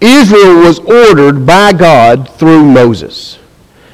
Israel 0.00 0.62
was 0.62 0.78
ordered 0.80 1.44
by 1.44 1.72
God 1.72 2.28
through 2.30 2.64
Moses. 2.64 3.38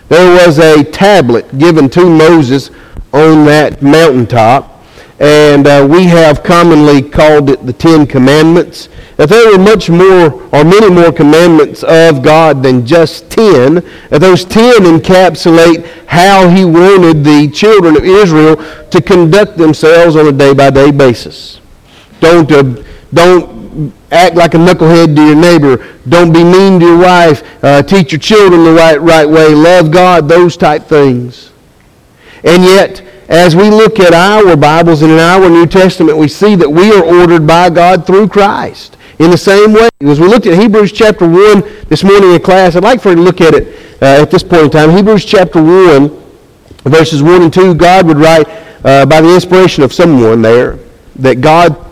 There 0.09 0.47
was 0.47 0.59
a 0.59 0.85
tablet 0.85 1.59
given 1.59 1.91
to 1.91 2.09
Moses 2.09 2.71
on 3.13 3.45
that 3.47 3.83
mountaintop 3.83 4.76
and 5.19 5.67
uh, 5.67 5.87
we 5.89 6.05
have 6.05 6.43
commonly 6.43 7.03
called 7.03 7.51
it 7.51 7.65
the 7.65 7.73
Ten 7.73 8.07
Commandments. 8.07 8.89
That 9.17 9.31
there 9.31 9.51
were 9.51 9.59
much 9.59 9.89
more, 9.89 10.43
or 10.55 10.63
many 10.63 10.91
more 10.91 11.11
commandments 11.11 11.83
of 11.83 12.23
God 12.23 12.63
than 12.63 12.85
just 12.85 13.31
ten. 13.31 13.77
That 14.11 14.21
those 14.21 14.45
ten 14.45 14.83
encapsulate 14.83 15.87
how 16.07 16.51
He 16.51 16.67
wanted 16.67 17.25
the 17.25 17.51
children 17.51 17.97
of 17.97 18.05
Israel 18.05 18.57
to 18.91 19.01
conduct 19.01 19.57
themselves 19.57 20.17
on 20.17 20.27
a 20.27 20.33
day-by-day 20.33 20.91
basis. 20.91 21.61
Don't, 22.21 22.53
uh, 22.53 22.83
don't 23.15 23.95
act 24.13 24.37
like 24.37 24.53
a 24.53 24.59
knucklehead 24.59 25.17
to 25.17 25.27
your 25.27 25.35
neighbor. 25.35 25.97
Don't 26.07 26.33
be 26.33 26.45
mean 26.45 26.79
to 26.81 26.87
your 26.87 26.99
wife. 26.99 27.43
Uh, 27.65 27.83
teach 27.83 28.13
your 28.13 28.21
children 28.21 28.65
the 28.65 28.73
right, 28.73 29.01
right 29.01 29.29
way. 29.29 29.55
Love 29.55 29.91
God. 29.91 30.29
Those 30.29 30.59
type 30.59 30.85
things. 30.85 31.53
And 32.45 32.63
yet, 32.63 33.03
as 33.29 33.57
we 33.57 33.71
look 33.71 33.99
at 33.99 34.15
our 34.15 34.57
Bibles 34.57 35.03
and 35.03 35.11
in 35.11 35.19
our 35.19 35.49
New 35.49 35.67
Testament, 35.67 36.17
we 36.17 36.29
see 36.29 36.55
that 36.55 36.71
we 36.71 36.93
are 36.93 37.05
ordered 37.05 37.47
by 37.47 37.71
God 37.71 38.07
through 38.07 38.29
Christ. 38.29 38.97
In 39.19 39.31
the 39.31 39.39
same 39.39 39.73
way, 39.73 39.89
as 40.03 40.21
we 40.21 40.29
looked 40.29 40.47
at 40.47 40.59
Hebrews 40.59 40.93
chapter 40.93 41.27
1 41.27 41.87
this 41.89 42.05
morning 42.05 42.33
in 42.33 42.41
class, 42.41 42.77
I'd 42.77 42.85
like 42.85 43.01
for 43.01 43.11
you 43.11 43.17
to 43.17 43.23
look 43.23 43.41
at 43.41 43.55
it 43.55 43.69
uh, 44.01 44.23
at 44.23 44.31
this 44.31 44.43
point 44.43 44.65
in 44.65 44.71
time. 44.71 44.91
Hebrews 44.91 45.25
chapter 45.25 45.61
1, 45.61 46.09
verses 46.85 47.23
1 47.23 47.43
and 47.43 47.53
2, 47.53 47.75
God 47.75 48.07
would 48.07 48.19
write 48.19 48.47
uh, 48.85 49.07
by 49.07 49.21
the 49.21 49.35
inspiration 49.35 49.83
of 49.83 49.93
someone 49.93 50.43
there 50.43 50.79
that 51.17 51.41
God 51.41 51.85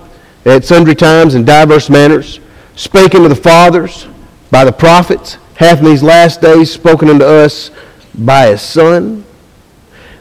at 0.44 0.64
sundry 0.64 0.94
times 0.94 1.34
in 1.34 1.44
diverse 1.44 1.90
manners 1.90 2.38
spake 2.76 3.14
unto 3.14 3.28
the 3.28 3.34
fathers 3.34 4.06
by 4.50 4.64
the 4.64 4.72
prophets, 4.72 5.38
hath 5.56 5.78
in 5.78 5.86
these 5.86 6.02
last 6.02 6.40
days 6.40 6.70
spoken 6.70 7.08
unto 7.08 7.24
us 7.24 7.70
by 8.14 8.48
his 8.48 8.62
Son 8.62 9.23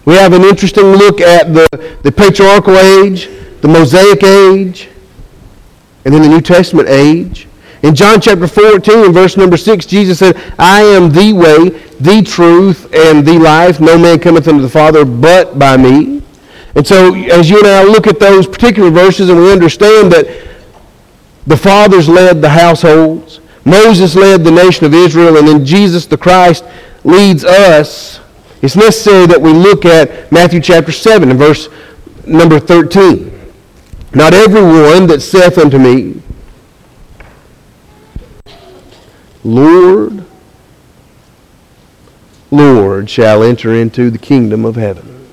we 0.06 0.16
have 0.16 0.34
an 0.34 0.44
interesting 0.44 0.84
look 0.84 1.22
at 1.22 1.54
the, 1.54 1.98
the 2.04 2.12
patriarchal 2.12 2.78
age, 2.78 3.30
the 3.62 3.68
Mosaic 3.68 4.24
age, 4.24 4.90
and 6.06 6.14
then 6.14 6.22
the 6.22 6.28
New 6.28 6.42
Testament 6.42 6.90
age. 6.90 7.48
In 7.84 7.96
John 7.96 8.22
chapter 8.22 8.48
14, 8.48 9.12
verse 9.12 9.38
number 9.38 9.58
6, 9.58 9.86
Jesus 9.86 10.20
said, 10.20 10.42
I 10.58 10.82
am 10.82 11.12
the 11.12 11.34
way, 11.34 11.70
the 12.00 12.22
truth, 12.22 12.94
and 12.94 13.26
the 13.26 13.40
life. 13.40 13.80
No 13.80 13.98
man 13.98 14.20
cometh 14.20 14.48
unto 14.48 14.62
the 14.62 14.70
Father 14.70 15.06
but 15.06 15.60
by 15.60 15.78
me. 15.78 16.22
And 16.76 16.88
so 16.88 17.14
as 17.14 17.50
you 17.50 17.60
and 17.60 17.68
I 17.68 17.84
look 17.84 18.08
at 18.08 18.20
those 18.20 18.48
particular 18.48 18.90
verses 18.90 19.30
and 19.30 19.38
we 19.38 19.52
understand 19.52 20.12
that 20.12 20.48
the 21.46 21.58
fathers 21.58 22.10
led 22.10 22.42
the 22.42 22.50
households, 22.50 23.42
Moses 23.66 24.16
led 24.16 24.44
the 24.44 24.52
nation 24.52 24.86
of 24.86 24.94
Israel, 24.94 25.38
and 25.38 25.48
then 25.48 25.66
Jesus 25.66 26.06
the 26.06 26.18
Christ 26.18 26.66
leads 27.04 27.44
us 27.44 28.20
it's 28.64 28.78
necessary 28.78 29.28
that 29.28 29.42
we 29.42 29.52
look 29.52 29.84
at 29.84 30.32
Matthew 30.32 30.62
chapter 30.62 30.94
7 30.94 31.30
and 31.30 31.38
verse 31.38 31.68
number 32.26 32.62
13. 32.62 33.30
Not 34.14 34.34
everyone 34.34 35.06
that 35.08 35.20
saith 35.20 35.58
unto 35.58 35.78
me, 35.78 36.22
Lord, 39.44 40.24
Lord, 42.52 43.10
shall 43.10 43.44
enter 43.44 43.74
into 43.74 44.10
the 44.10 44.18
kingdom 44.18 44.64
of 44.64 44.78
heaven. 44.78 45.28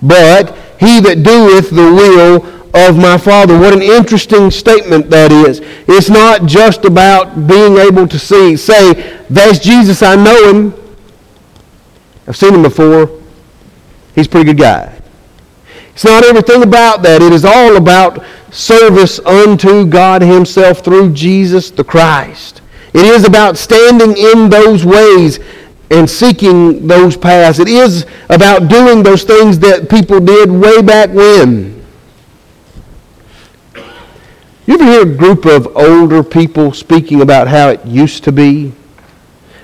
But 0.00 0.56
he 0.78 1.00
that 1.00 1.24
doeth 1.24 1.70
the 1.70 1.92
will 1.92 2.46
of 2.72 2.96
my 2.96 3.18
Father. 3.18 3.58
What 3.58 3.72
an 3.72 3.82
interesting 3.82 4.52
statement 4.52 5.10
that 5.10 5.32
is. 5.32 5.60
It's 5.88 6.08
not 6.08 6.46
just 6.46 6.84
about 6.84 7.48
being 7.48 7.78
able 7.78 8.06
to 8.06 8.18
see, 8.18 8.56
say, 8.56 9.18
that's 9.28 9.58
Jesus, 9.58 10.04
I 10.04 10.14
know 10.14 10.52
him. 10.52 10.83
I've 12.26 12.36
seen 12.36 12.54
him 12.54 12.62
before. 12.62 13.20
He's 14.14 14.26
a 14.26 14.30
pretty 14.30 14.46
good 14.52 14.58
guy. 14.58 15.00
It's 15.92 16.04
not 16.04 16.24
everything 16.24 16.62
about 16.62 17.02
that. 17.02 17.22
It 17.22 17.32
is 17.32 17.44
all 17.44 17.76
about 17.76 18.24
service 18.50 19.18
unto 19.20 19.86
God 19.86 20.22
Himself 20.22 20.80
through 20.80 21.12
Jesus 21.12 21.70
the 21.70 21.84
Christ. 21.84 22.62
It 22.92 23.04
is 23.04 23.24
about 23.24 23.56
standing 23.56 24.16
in 24.16 24.48
those 24.48 24.84
ways 24.84 25.40
and 25.90 26.08
seeking 26.08 26.86
those 26.86 27.16
paths. 27.16 27.58
It 27.58 27.68
is 27.68 28.06
about 28.28 28.68
doing 28.68 29.02
those 29.02 29.24
things 29.24 29.58
that 29.60 29.90
people 29.90 30.20
did 30.20 30.50
way 30.50 30.82
back 30.82 31.10
when. 31.10 31.84
You 34.66 34.74
ever 34.74 34.84
hear 34.84 35.02
a 35.02 35.16
group 35.16 35.44
of 35.44 35.76
older 35.76 36.22
people 36.22 36.72
speaking 36.72 37.20
about 37.20 37.48
how 37.48 37.68
it 37.68 37.84
used 37.84 38.24
to 38.24 38.32
be? 38.32 38.72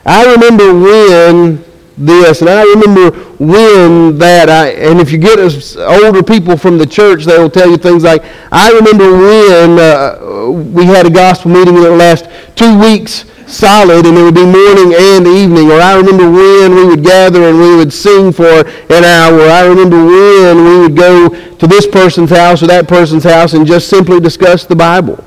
I 0.04 0.30
remember 0.32 0.74
when 0.74 1.64
this. 2.00 2.40
And 2.40 2.50
I 2.50 2.62
remember 2.62 3.10
when 3.38 4.18
that, 4.18 4.48
I, 4.48 4.70
and 4.70 5.00
if 5.00 5.12
you 5.12 5.18
get 5.18 5.38
us 5.38 5.76
older 5.76 6.22
people 6.22 6.56
from 6.56 6.78
the 6.78 6.86
church, 6.86 7.24
they 7.24 7.38
will 7.38 7.50
tell 7.50 7.70
you 7.70 7.76
things 7.76 8.02
like, 8.02 8.24
I 8.50 8.72
remember 8.72 9.12
when 9.12 9.78
uh, 9.78 10.50
we 10.50 10.86
had 10.86 11.06
a 11.06 11.10
gospel 11.10 11.50
meeting 11.50 11.74
that 11.74 11.90
would 11.90 11.98
last 11.98 12.28
two 12.56 12.78
weeks 12.78 13.24
solid 13.46 14.06
and 14.06 14.16
it 14.16 14.22
would 14.22 14.34
be 14.34 14.44
morning 14.44 14.94
and 14.94 15.26
evening. 15.26 15.70
Or 15.70 15.80
I 15.80 15.96
remember 15.96 16.30
when 16.30 16.74
we 16.74 16.84
would 16.84 17.04
gather 17.04 17.48
and 17.48 17.58
we 17.58 17.76
would 17.76 17.92
sing 17.92 18.32
for 18.32 18.48
an 18.48 19.04
hour. 19.04 19.40
I 19.42 19.66
remember 19.66 20.04
when 20.04 20.64
we 20.64 20.78
would 20.80 20.96
go 20.96 21.28
to 21.28 21.66
this 21.66 21.86
person's 21.86 22.30
house 22.30 22.62
or 22.62 22.66
that 22.68 22.88
person's 22.88 23.24
house 23.24 23.52
and 23.52 23.66
just 23.66 23.88
simply 23.88 24.20
discuss 24.20 24.64
the 24.64 24.76
Bible. 24.76 25.22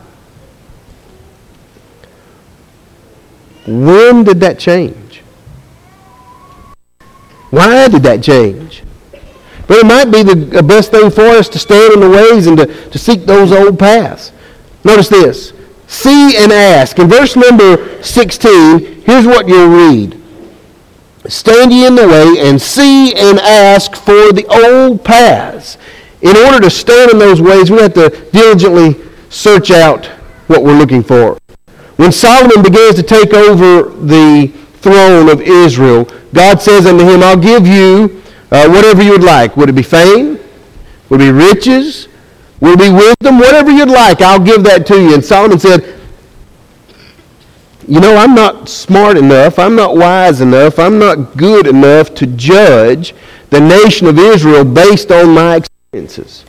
When 3.65 4.23
did 4.23 4.39
that 4.41 4.59
change? 4.59 5.02
Why 7.53 7.87
did 7.87 8.01
that 8.01 8.23
change? 8.23 8.81
But 9.67 9.77
it 9.77 9.85
might 9.85 10.05
be 10.05 10.23
the 10.23 10.63
best 10.63 10.89
thing 10.89 11.11
for 11.11 11.21
us 11.21 11.47
to 11.49 11.59
stand 11.59 11.93
in 11.93 11.99
the 11.99 12.09
ways 12.09 12.47
and 12.47 12.57
to, 12.57 12.65
to 12.89 12.97
seek 12.97 13.27
those 13.27 13.51
old 13.51 13.77
paths. 13.77 14.31
Notice 14.83 15.07
this. 15.07 15.53
See 15.85 16.35
and 16.35 16.51
ask. 16.51 16.97
In 16.97 17.07
verse 17.07 17.35
number 17.35 18.01
16, 18.01 19.03
here's 19.03 19.27
what 19.27 19.47
you'll 19.47 19.67
read. 19.67 20.19
Stand 21.27 21.71
ye 21.71 21.85
in 21.85 21.93
the 21.93 22.07
way 22.07 22.37
and 22.39 22.59
see 22.59 23.13
and 23.13 23.37
ask 23.37 23.97
for 23.97 24.33
the 24.33 24.47
old 24.49 25.05
paths. 25.05 25.77
In 26.23 26.35
order 26.35 26.59
to 26.59 26.71
stand 26.71 27.11
in 27.11 27.19
those 27.19 27.39
ways, 27.39 27.69
we 27.69 27.77
have 27.81 27.93
to 27.93 28.09
diligently 28.31 28.99
search 29.29 29.69
out 29.69 30.07
what 30.47 30.63
we're 30.63 30.79
looking 30.79 31.03
for. 31.03 31.37
When 31.97 32.11
Solomon 32.11 32.63
begins 32.63 32.95
to 32.95 33.03
take 33.03 33.31
over 33.31 33.91
the 33.91 34.51
throne 34.83 35.29
of 35.29 35.41
Israel, 35.41 36.03
God 36.33 36.61
says 36.61 36.85
unto 36.85 37.05
him, 37.05 37.23
I'll 37.23 37.37
give 37.37 37.65
you 37.65 38.21
uh, 38.51 38.67
whatever 38.69 39.01
you 39.01 39.11
would 39.11 39.23
like. 39.23 39.55
Would 39.57 39.69
it 39.69 39.73
be 39.73 39.81
fame? 39.81 40.37
Would 41.09 41.21
it 41.21 41.25
be 41.25 41.31
riches? 41.31 42.09
Would 42.59 42.79
it 42.79 42.79
be 42.79 42.89
wisdom? 42.89 43.39
Whatever 43.39 43.71
you'd 43.71 43.89
like, 43.89 44.21
I'll 44.21 44.39
give 44.39 44.63
that 44.65 44.85
to 44.87 45.01
you. 45.01 45.13
And 45.13 45.23
Solomon 45.23 45.57
said, 45.57 45.99
you 47.87 47.99
know, 47.99 48.15
I'm 48.15 48.35
not 48.35 48.69
smart 48.69 49.17
enough, 49.17 49.59
I'm 49.59 49.75
not 49.75 49.97
wise 49.97 50.39
enough, 50.39 50.79
I'm 50.79 50.99
not 50.99 51.35
good 51.35 51.67
enough 51.67 52.13
to 52.15 52.27
judge 52.27 53.13
the 53.49 53.59
nation 53.59 54.07
of 54.07 54.17
Israel 54.17 54.63
based 54.63 55.11
on 55.11 55.33
my 55.33 55.57
experiences. 55.57 56.45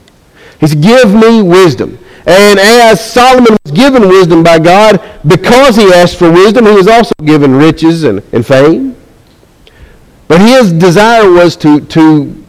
He 0.61 0.69
said, 0.69 0.83
give 0.83 1.13
me 1.13 1.43
wisdom. 1.43 1.99
And 2.27 2.59
as 2.59 3.05
Solomon 3.13 3.57
was 3.65 3.73
given 3.73 4.09
wisdom 4.09 4.43
by 4.43 4.59
God, 4.59 5.03
because 5.27 5.77
he 5.77 5.93
asked 5.93 6.19
for 6.19 6.31
wisdom, 6.31 6.65
he 6.65 6.73
was 6.73 6.89
also 6.89 7.13
given 7.25 7.55
riches 7.55 8.05
and, 8.05 8.23
and 8.33 8.47
fame. 8.47 8.97
But 10.27 10.41
his 10.41 10.73
desire 10.73 11.31
was 11.31 11.55
to, 11.57 11.81
to, 11.81 12.45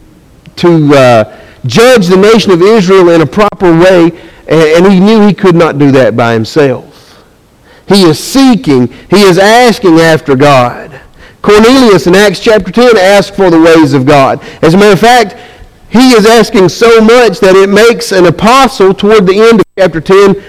to 0.55 0.95
uh, 0.95 1.41
judge 1.65 2.07
the 2.07 2.15
nation 2.15 2.51
of 2.51 2.61
Israel 2.61 3.09
in 3.09 3.21
a 3.21 3.25
proper 3.25 3.77
way, 3.77 4.11
and, 4.47 4.85
and 4.85 4.93
he 4.93 4.99
knew 4.99 5.27
he 5.27 5.33
could 5.33 5.55
not 5.55 5.77
do 5.77 5.91
that 5.91 6.15
by 6.15 6.33
himself. 6.33 7.23
He 7.87 8.03
is 8.03 8.17
seeking, 8.17 8.87
he 8.87 9.21
is 9.23 9.37
asking 9.37 9.99
after 9.99 10.35
God. 10.35 11.01
Cornelius 11.41 12.07
in 12.07 12.15
Acts 12.15 12.39
chapter 12.39 12.71
10 12.71 12.97
asked 12.97 13.35
for 13.35 13.51
the 13.51 13.59
ways 13.59 13.93
of 13.93 14.05
God. 14.05 14.41
As 14.63 14.73
a 14.73 14.77
matter 14.77 14.93
of 14.93 14.99
fact, 14.99 15.35
he 15.89 16.11
is 16.13 16.25
asking 16.25 16.69
so 16.69 17.01
much 17.01 17.39
that 17.41 17.55
it 17.55 17.69
makes 17.69 18.11
an 18.11 18.25
apostle 18.25 18.93
toward 18.93 19.27
the 19.27 19.39
end 19.39 19.64
chapter 19.77 19.99
10 19.99 20.41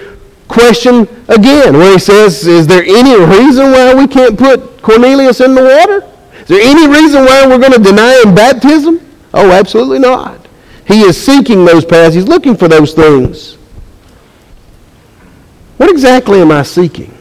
question 0.47 1.01
again, 1.27 1.73
where 1.73 1.91
he 1.91 1.99
says, 1.99 2.47
Is 2.47 2.65
there 2.65 2.81
any 2.81 3.13
reason 3.25 3.71
why 3.71 3.93
we 3.93 4.07
can't 4.07 4.39
put 4.39 4.81
Cornelius 4.81 5.41
in 5.41 5.53
the 5.53 5.63
water? 5.63 6.09
Is 6.43 6.47
there 6.47 6.61
any 6.61 6.87
reason 6.87 7.25
why 7.25 7.45
we're 7.45 7.57
going 7.57 7.73
to 7.73 7.83
deny 7.83 8.21
him 8.23 8.33
baptism? 8.33 9.05
Oh, 9.33 9.51
absolutely 9.51 9.99
not. 9.99 10.47
He 10.87 11.01
is 11.01 11.21
seeking 11.21 11.65
those 11.65 11.83
paths. 11.83 12.15
He's 12.15 12.29
looking 12.29 12.55
for 12.55 12.69
those 12.69 12.93
things. 12.93 13.55
What 15.75 15.89
exactly 15.89 16.39
am 16.39 16.53
I 16.53 16.63
seeking? 16.63 17.13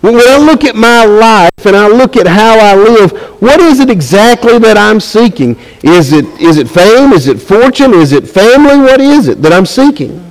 When 0.00 0.16
I 0.16 0.38
look 0.38 0.64
at 0.64 0.74
my 0.74 1.04
life 1.04 1.66
and 1.66 1.76
I 1.76 1.86
look 1.86 2.16
at 2.16 2.26
how 2.26 2.58
I 2.58 2.74
live, 2.74 3.12
what 3.42 3.60
is 3.60 3.80
it 3.80 3.90
exactly 3.90 4.58
that 4.58 4.78
I'm 4.78 4.98
seeking? 4.98 5.58
Is 5.82 6.12
it, 6.12 6.24
is 6.40 6.56
it 6.56 6.68
fame? 6.68 7.12
Is 7.12 7.26
it 7.26 7.38
fortune? 7.38 7.92
Is 7.92 8.12
it 8.12 8.26
family? 8.26 8.78
What 8.78 9.00
is 9.00 9.28
it 9.28 9.42
that 9.42 9.52
I'm 9.52 9.66
seeking? 9.66 10.26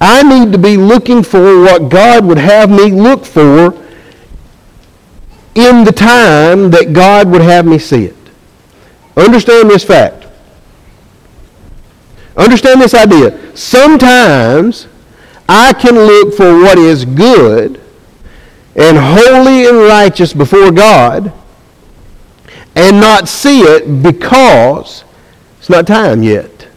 I 0.00 0.22
need 0.22 0.50
to 0.52 0.58
be 0.58 0.78
looking 0.78 1.22
for 1.22 1.60
what 1.60 1.90
God 1.90 2.24
would 2.24 2.38
have 2.38 2.70
me 2.70 2.90
look 2.90 3.26
for 3.26 3.74
in 5.54 5.84
the 5.84 5.92
time 5.92 6.70
that 6.70 6.94
God 6.94 7.28
would 7.28 7.42
have 7.42 7.66
me 7.66 7.78
see 7.78 8.06
it. 8.06 8.16
Understand 9.14 9.68
this 9.68 9.84
fact. 9.84 10.26
Understand 12.34 12.80
this 12.80 12.94
idea. 12.94 13.54
Sometimes 13.54 14.86
I 15.46 15.74
can 15.74 15.96
look 15.96 16.34
for 16.34 16.60
what 16.60 16.78
is 16.78 17.04
good 17.04 17.80
and 18.76 18.96
holy 18.98 19.66
and 19.66 19.78
righteous 19.78 20.32
before 20.32 20.70
God 20.70 21.32
and 22.76 23.00
not 23.00 23.28
see 23.28 23.60
it 23.62 24.02
because 24.02 25.04
it's 25.58 25.68
not 25.68 25.86
time 25.86 26.22
yet. 26.22 26.68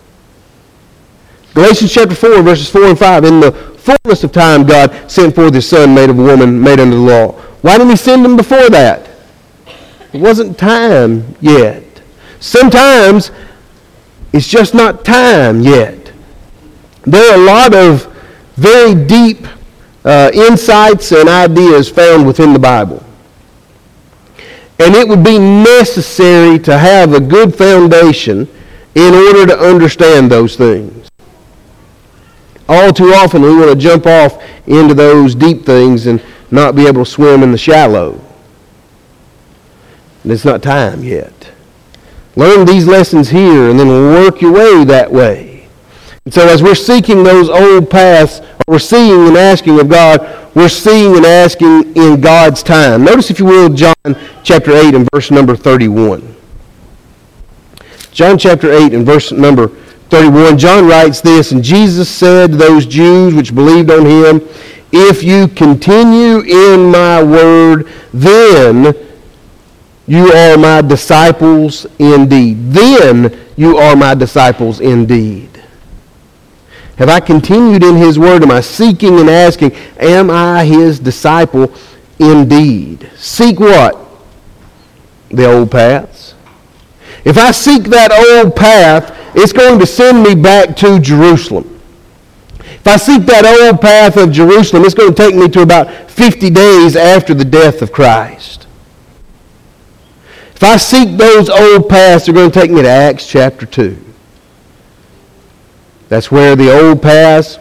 Galatians 1.53 1.93
chapter 1.93 2.15
4, 2.15 2.41
verses 2.41 2.69
4 2.69 2.85
and 2.85 2.99
5. 2.99 3.25
In 3.25 3.39
the 3.39 3.51
fullness 3.51 4.23
of 4.23 4.31
time, 4.31 4.65
God 4.65 5.09
sent 5.09 5.35
forth 5.35 5.53
his 5.53 5.69
son, 5.69 5.93
made 5.93 6.09
of 6.09 6.17
a 6.17 6.23
woman, 6.23 6.59
made 6.59 6.79
under 6.79 6.95
the 6.95 7.01
law. 7.01 7.31
Why 7.61 7.77
didn't 7.77 7.91
he 7.91 7.95
send 7.95 8.25
him 8.25 8.35
before 8.35 8.69
that? 8.69 9.09
It 10.13 10.19
wasn't 10.19 10.57
time 10.57 11.35
yet. 11.41 11.83
Sometimes 12.39 13.31
it's 14.31 14.47
just 14.47 14.73
not 14.73 15.05
time 15.05 15.61
yet. 15.61 16.11
There 17.03 17.31
are 17.31 17.35
a 17.35 17.45
lot 17.45 17.73
of 17.73 18.11
very 18.55 18.95
deep 18.95 19.45
uh, 20.05 20.31
insights 20.33 21.11
and 21.11 21.29
ideas 21.29 21.89
found 21.89 22.27
within 22.27 22.53
the 22.53 22.59
Bible. 22.59 23.03
And 24.79 24.95
it 24.95 25.07
would 25.07 25.23
be 25.23 25.37
necessary 25.39 26.59
to 26.59 26.77
have 26.77 27.13
a 27.13 27.19
good 27.19 27.55
foundation 27.55 28.47
in 28.95 29.13
order 29.13 29.45
to 29.45 29.57
understand 29.57 30.31
those 30.31 30.55
things. 30.55 31.09
All 32.67 32.91
too 32.91 33.13
often 33.13 33.41
we 33.41 33.55
want 33.55 33.69
to 33.69 33.75
jump 33.75 34.05
off 34.05 34.41
into 34.67 34.93
those 34.93 35.35
deep 35.35 35.65
things 35.65 36.07
and 36.07 36.21
not 36.49 36.75
be 36.75 36.87
able 36.87 37.03
to 37.05 37.09
swim 37.09 37.43
in 37.43 37.51
the 37.51 37.57
shallow. 37.57 38.19
And 40.23 40.31
it's 40.31 40.45
not 40.45 40.63
time 40.63 41.03
yet. 41.03 41.51
Learn 42.35 42.65
these 42.65 42.87
lessons 42.87 43.29
here 43.29 43.69
and 43.69 43.79
then 43.79 43.87
work 43.87 44.41
your 44.41 44.53
way 44.53 44.83
that 44.85 45.11
way. 45.11 45.67
And 46.25 46.33
so 46.33 46.47
as 46.47 46.63
we're 46.63 46.75
seeking 46.75 47.23
those 47.23 47.49
old 47.49 47.89
paths, 47.89 48.41
we're 48.67 48.79
seeing 48.79 49.27
and 49.27 49.37
asking 49.37 49.79
of 49.79 49.89
God, 49.89 50.55
we're 50.55 50.69
seeing 50.69 51.15
and 51.15 51.25
asking 51.25 51.95
in 51.95 52.21
God's 52.21 52.63
time. 52.63 53.03
Notice, 53.03 53.29
if 53.29 53.39
you 53.39 53.45
will, 53.45 53.69
John 53.73 53.95
chapter 54.43 54.71
8 54.71 54.95
and 54.95 55.07
verse 55.11 55.31
number 55.31 55.55
31. 55.55 56.35
John 58.11 58.37
chapter 58.37 58.71
8 58.71 58.93
and 58.93 59.05
verse 59.05 59.31
number 59.31 59.69
31, 60.09 60.57
John 60.59 60.87
writes 60.87 61.21
this, 61.21 61.51
And 61.51 61.63
Jesus 61.63 62.07
said 62.07 62.51
to 62.51 62.57
those 62.57 62.85
Jews 62.85 63.33
which 63.33 63.55
believed 63.55 63.89
on 63.89 64.05
him, 64.05 64.47
If 64.91 65.23
you 65.23 65.47
continue 65.47 66.41
in 66.41 66.91
my 66.91 67.23
word, 67.23 67.89
then 68.13 68.93
you 70.05 70.31
are 70.31 70.57
my 70.57 70.81
disciples 70.81 71.87
indeed. 71.97 72.71
Then 72.71 73.35
you 73.55 73.77
are 73.77 73.95
my 73.95 74.13
disciples 74.13 74.79
indeed. 74.79 75.62
Have 76.97 77.09
I 77.09 77.19
continued 77.19 77.83
in 77.83 77.95
his 77.95 78.19
word? 78.19 78.43
Am 78.43 78.51
I 78.51 78.61
seeking 78.61 79.19
and 79.19 79.29
asking, 79.29 79.73
am 79.97 80.29
I 80.29 80.63
his 80.65 80.99
disciple 80.99 81.73
indeed? 82.19 83.09
Seek 83.15 83.59
what? 83.59 83.97
The 85.29 85.51
old 85.51 85.71
paths. 85.71 86.35
If 87.25 87.37
I 87.37 87.51
seek 87.51 87.85
that 87.85 88.11
old 88.11 88.55
path, 88.55 89.17
it's 89.35 89.53
going 89.53 89.79
to 89.79 89.87
send 89.87 90.21
me 90.21 90.35
back 90.35 90.75
to 90.77 90.99
Jerusalem. 90.99 91.69
If 92.59 92.87
I 92.87 92.97
seek 92.97 93.23
that 93.23 93.45
old 93.45 93.81
path 93.81 94.17
of 94.17 94.31
Jerusalem, 94.31 94.83
it's 94.83 94.93
going 94.93 95.13
to 95.13 95.15
take 95.15 95.35
me 95.35 95.47
to 95.49 95.61
about 95.61 96.11
50 96.11 96.49
days 96.49 96.95
after 96.95 97.33
the 97.33 97.45
death 97.45 97.81
of 97.81 97.91
Christ. 97.91 98.67
If 100.53 100.63
I 100.63 100.77
seek 100.77 101.17
those 101.17 101.49
old 101.49 101.89
paths, 101.89 102.25
they're 102.25 102.35
going 102.35 102.51
to 102.51 102.59
take 102.59 102.71
me 102.71 102.81
to 102.81 102.89
Acts 102.89 103.25
chapter 103.25 103.65
2. 103.65 104.02
That's 106.13 106.29
where 106.29 106.55
the 106.55 106.71
old 106.71 107.01
paths, 107.01 107.57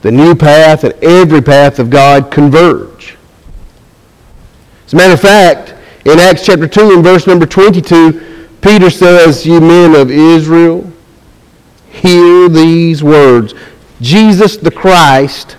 the 0.00 0.10
new 0.10 0.34
path, 0.34 0.84
and 0.84 0.94
every 1.04 1.42
path 1.42 1.78
of 1.78 1.90
God 1.90 2.30
converge. 2.30 3.18
As 4.86 4.94
a 4.94 4.96
matter 4.96 5.12
of 5.12 5.20
fact, 5.20 5.74
in 6.06 6.18
Acts 6.18 6.46
chapter 6.46 6.66
2 6.66 6.92
and 6.94 7.04
verse 7.04 7.26
number 7.26 7.44
22, 7.44 8.48
Peter 8.62 8.88
says, 8.88 9.44
You 9.44 9.60
men 9.60 9.94
of 9.94 10.10
Israel, 10.10 10.90
hear 11.90 12.48
these 12.48 13.04
words. 13.04 13.52
Jesus 14.00 14.56
the 14.56 14.70
Christ, 14.70 15.58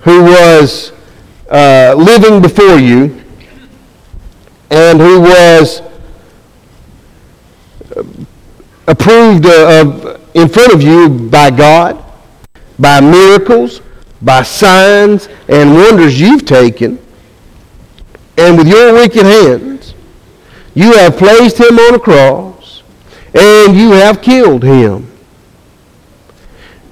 who 0.00 0.24
was 0.24 0.90
uh, 1.48 1.94
living 1.96 2.42
before 2.42 2.80
you 2.80 3.22
and 4.70 5.00
who 5.00 5.20
was 5.20 5.82
approved 8.90 9.46
uh, 9.46 9.82
of 9.82 10.20
in 10.34 10.48
front 10.48 10.72
of 10.72 10.82
you 10.82 11.08
by 11.08 11.50
God, 11.50 12.02
by 12.78 13.00
miracles, 13.00 13.80
by 14.22 14.42
signs 14.42 15.28
and 15.48 15.74
wonders 15.74 16.20
you've 16.20 16.44
taken, 16.44 16.98
and 18.36 18.56
with 18.56 18.68
your 18.68 18.92
wicked 18.92 19.24
hands, 19.24 19.94
you 20.74 20.92
have 20.92 21.16
placed 21.16 21.58
him 21.58 21.78
on 21.78 21.94
a 21.94 21.98
cross, 21.98 22.82
and 23.34 23.76
you 23.76 23.92
have 23.92 24.22
killed 24.22 24.62
him. 24.62 25.10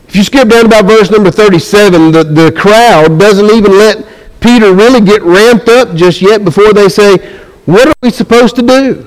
If 0.08 0.16
you 0.16 0.24
skip 0.24 0.48
down 0.48 0.66
about 0.66 0.86
verse 0.86 1.10
number 1.10 1.30
37, 1.30 2.12
the, 2.12 2.24
the 2.24 2.52
crowd 2.52 3.18
doesn't 3.18 3.50
even 3.50 3.72
let 3.72 4.06
Peter 4.40 4.72
really 4.72 5.00
get 5.00 5.22
ramped 5.22 5.68
up 5.68 5.94
just 5.94 6.22
yet 6.22 6.44
before 6.44 6.72
they 6.72 6.88
say, 6.88 7.18
what 7.66 7.88
are 7.88 7.94
we 8.02 8.10
supposed 8.10 8.56
to 8.56 8.62
do? 8.62 9.06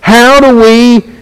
How 0.00 0.40
do 0.40 0.56
we 0.56 1.17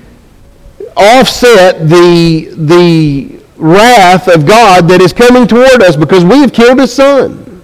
offset 0.97 1.89
the, 1.89 2.51
the 2.57 3.41
wrath 3.57 4.29
of 4.29 4.47
God 4.47 4.89
that 4.89 5.01
is 5.01 5.13
coming 5.13 5.47
toward 5.47 5.83
us 5.83 5.97
because 5.97 6.25
we 6.25 6.39
have 6.39 6.53
killed 6.53 6.79
his 6.79 6.93
son. 6.93 7.63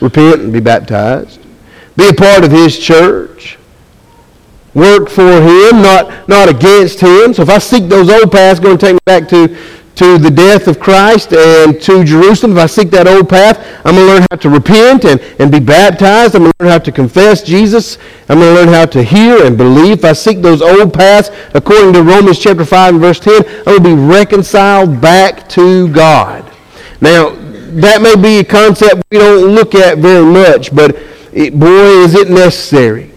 Repent 0.00 0.42
and 0.42 0.52
be 0.52 0.60
baptized. 0.60 1.40
Be 1.96 2.08
a 2.08 2.12
part 2.12 2.44
of 2.44 2.50
his 2.50 2.78
church. 2.78 3.58
Work 4.74 5.08
for 5.08 5.40
him, 5.40 5.80
not, 5.80 6.28
not 6.28 6.50
against 6.50 7.00
him. 7.00 7.32
So 7.32 7.42
if 7.42 7.48
I 7.48 7.58
seek 7.58 7.84
those 7.88 8.10
old 8.10 8.30
paths, 8.30 8.60
going 8.60 8.76
to 8.76 8.86
take 8.86 8.94
me 8.94 9.00
back 9.06 9.26
to 9.30 9.56
to 9.96 10.18
the 10.18 10.30
death 10.30 10.68
of 10.68 10.78
Christ 10.78 11.32
and 11.32 11.80
to 11.82 12.04
Jerusalem, 12.04 12.52
if 12.52 12.58
I 12.58 12.66
seek 12.66 12.90
that 12.90 13.06
old 13.06 13.28
path, 13.28 13.58
I'm 13.84 13.94
going 13.94 14.06
to 14.06 14.12
learn 14.14 14.26
how 14.30 14.36
to 14.36 14.50
repent 14.50 15.04
and, 15.04 15.20
and 15.40 15.50
be 15.50 15.60
baptized. 15.60 16.34
I'm 16.34 16.42
going 16.42 16.52
to 16.52 16.64
learn 16.64 16.72
how 16.72 16.78
to 16.78 16.92
confess 16.92 17.42
Jesus. 17.42 17.98
I'm 18.28 18.38
going 18.38 18.54
to 18.54 18.60
learn 18.62 18.68
how 18.68 18.86
to 18.86 19.02
hear 19.02 19.44
and 19.44 19.56
believe. 19.56 19.98
If 19.98 20.04
I 20.04 20.12
seek 20.12 20.42
those 20.42 20.62
old 20.62 20.94
paths, 20.94 21.30
according 21.54 21.94
to 21.94 22.02
Romans 22.02 22.38
chapter 22.38 22.64
5 22.64 22.94
and 22.94 23.02
verse 23.02 23.20
10, 23.20 23.44
I'm 23.44 23.64
going 23.64 23.82
to 23.82 23.84
be 23.84 23.94
reconciled 23.94 25.00
back 25.00 25.48
to 25.50 25.88
God. 25.92 26.50
Now, 27.00 27.30
that 27.30 28.00
may 28.00 28.16
be 28.16 28.38
a 28.38 28.44
concept 28.44 29.02
we 29.10 29.18
don't 29.18 29.54
look 29.54 29.74
at 29.74 29.98
very 29.98 30.24
much, 30.24 30.74
but 30.74 30.96
it, 31.32 31.58
boy, 31.58 32.04
is 32.04 32.14
it 32.14 32.30
necessary. 32.30 33.12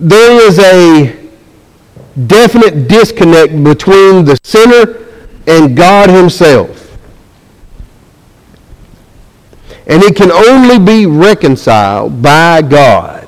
there 0.00 0.46
is 0.46 0.58
a 0.58 1.27
definite 2.26 2.88
disconnect 2.88 3.52
between 3.62 4.24
the 4.24 4.38
sinner 4.42 5.06
and 5.46 5.76
God 5.76 6.10
Himself. 6.10 6.96
And 9.86 10.02
it 10.02 10.16
can 10.16 10.30
only 10.30 10.78
be 10.78 11.06
reconciled 11.06 12.20
by 12.20 12.60
God. 12.62 13.24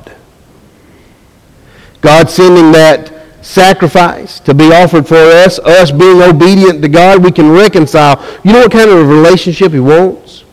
God 2.01 2.29
sending 2.29 2.73
that 2.73 3.13
sacrifice 3.43 4.41
to 4.41 4.55
be 4.55 4.73
offered 4.73 5.07
for 5.07 5.17
us, 5.17 5.59
us 5.61 5.91
being 5.91 6.21
obedient 6.21 6.83
to 6.83 6.89
God, 6.89 7.25
we 7.25 7.33
can 7.33 7.51
reconcile. 7.51 8.23
You 8.45 8.53
know 8.53 8.61
what 8.61 8.73
kind 8.73 8.91
of 8.91 8.99
a 8.99 9.05
relationship 9.05 9.73
He 9.73 9.81
wants? 9.81 10.45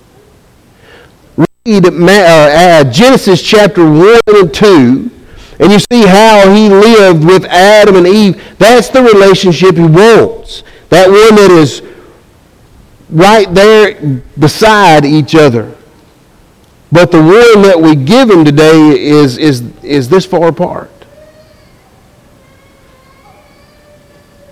Read 1.35 1.85
uh, 1.85 2.83
Genesis 2.85 3.41
chapter 3.41 3.83
1 3.83 4.21
and 4.27 4.53
2 4.53 5.11
and 5.59 5.71
you 5.71 5.79
see 5.79 6.05
how 6.05 6.53
he 6.53 6.69
lived 6.69 7.25
with 7.25 7.45
Adam 7.45 7.95
and 7.95 8.07
Eve. 8.07 8.57
That's 8.59 8.89
the 8.89 9.01
relationship 9.01 9.75
he 9.75 9.83
wants. 9.83 10.63
That 10.89 11.07
one 11.07 11.35
that 11.35 11.51
is 11.51 11.81
right 13.09 13.51
there 13.53 14.21
beside 14.37 15.05
each 15.05 15.35
other. 15.35 15.75
But 16.91 17.11
the 17.11 17.19
one 17.19 17.63
that 17.63 17.79
we 17.81 17.95
give 17.95 18.29
him 18.29 18.45
today 18.45 18.99
is, 18.99 19.37
is, 19.37 19.61
is 19.83 20.07
this 20.07 20.25
far 20.25 20.47
apart. 20.47 20.91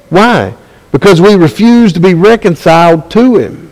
Why? 0.09 0.55
Because 0.91 1.21
we 1.21 1.35
refuse 1.35 1.93
to 1.93 1.99
be 1.99 2.13
reconciled 2.13 3.09
to 3.11 3.37
him. 3.37 3.64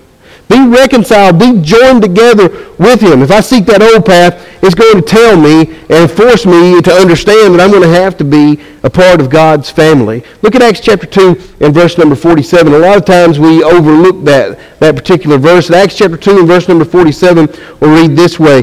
Be 0.54 0.68
reconciled. 0.68 1.40
Be 1.40 1.60
joined 1.64 2.04
together 2.04 2.48
with 2.78 3.02
him. 3.02 3.24
If 3.24 3.32
I 3.32 3.40
seek 3.40 3.66
that 3.66 3.82
old 3.82 4.06
path, 4.06 4.48
it's 4.62 4.76
going 4.76 4.94
to 4.94 5.02
tell 5.02 5.36
me 5.36 5.82
and 5.90 6.12
force 6.12 6.46
me 6.46 6.80
to 6.80 6.94
understand 6.94 7.56
that 7.56 7.60
I'm 7.60 7.72
going 7.72 7.82
to 7.82 7.90
have 7.90 8.16
to 8.18 8.24
be 8.24 8.62
a 8.84 8.90
part 8.90 9.20
of 9.20 9.32
God's 9.32 9.72
family. 9.72 10.24
Look 10.44 10.54
at 10.54 10.62
Acts 10.62 10.80
chapter 10.80 11.08
2 11.08 11.56
and 11.62 11.74
verse 11.74 11.98
number 11.98 12.14
47. 12.14 12.72
A 12.72 12.78
lot 12.78 12.98
of 12.98 13.04
times 13.04 13.40
we 13.40 13.64
overlook 13.64 14.24
that, 14.26 14.60
that 14.78 14.96
particular 14.96 15.40
verse. 15.40 15.70
In 15.70 15.76
Acts 15.76 15.98
chapter 15.98 16.18
2 16.18 16.38
and 16.38 16.48
verse 16.48 16.68
number 16.68 16.86
47, 16.86 17.50
we'll 17.80 18.00
read 18.00 18.16
this 18.16 18.40
way. 18.40 18.62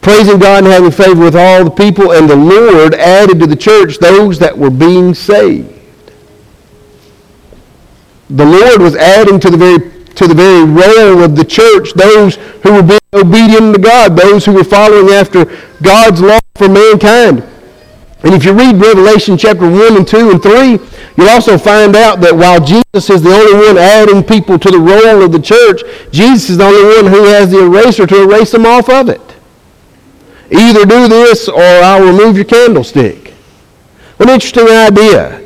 Praising 0.00 0.38
God 0.38 0.64
and 0.64 0.72
having 0.72 0.90
favor 0.90 1.22
with 1.22 1.36
all 1.36 1.64
the 1.64 1.70
people, 1.70 2.12
and 2.12 2.30
the 2.30 2.36
Lord 2.36 2.94
added 2.94 3.40
to 3.40 3.46
the 3.46 3.56
church 3.56 3.98
those 3.98 4.38
that 4.38 4.56
were 4.56 4.70
being 4.70 5.12
saved. 5.12 5.70
The 8.30 8.46
Lord 8.46 8.80
was 8.80 8.96
adding 8.96 9.38
to 9.40 9.50
the 9.50 9.58
very 9.58 9.93
to 10.16 10.26
the 10.26 10.34
very 10.34 10.64
roll 10.64 11.22
of 11.22 11.36
the 11.36 11.44
church, 11.44 11.92
those 11.94 12.36
who 12.62 12.74
were 12.74 12.82
being 12.82 13.00
obedient 13.12 13.74
to 13.74 13.80
God, 13.80 14.16
those 14.16 14.44
who 14.44 14.52
were 14.52 14.64
following 14.64 15.12
after 15.12 15.44
God's 15.82 16.20
law 16.20 16.40
for 16.54 16.68
mankind. 16.68 17.42
And 18.22 18.32
if 18.32 18.44
you 18.44 18.54
read 18.54 18.76
Revelation 18.76 19.36
chapter 19.36 19.70
1 19.70 19.96
and 19.96 20.08
2 20.08 20.30
and 20.30 20.42
3, 20.42 20.78
you'll 21.16 21.28
also 21.28 21.58
find 21.58 21.94
out 21.94 22.20
that 22.22 22.34
while 22.34 22.58
Jesus 22.58 23.10
is 23.10 23.22
the 23.22 23.34
only 23.34 23.66
one 23.66 23.76
adding 23.76 24.22
people 24.22 24.58
to 24.58 24.70
the 24.70 24.78
roll 24.78 25.22
of 25.22 25.30
the 25.30 25.40
church, 25.40 25.82
Jesus 26.10 26.50
is 26.50 26.56
the 26.56 26.64
only 26.64 27.02
one 27.02 27.12
who 27.12 27.24
has 27.24 27.50
the 27.50 27.64
eraser 27.64 28.06
to 28.06 28.22
erase 28.22 28.52
them 28.52 28.64
off 28.64 28.88
of 28.88 29.10
it. 29.10 29.20
Either 30.50 30.86
do 30.86 31.06
this 31.08 31.48
or 31.48 31.60
I'll 31.60 32.06
remove 32.06 32.36
your 32.36 32.46
candlestick. 32.46 33.34
An 34.18 34.30
interesting 34.30 34.68
idea. 34.68 35.43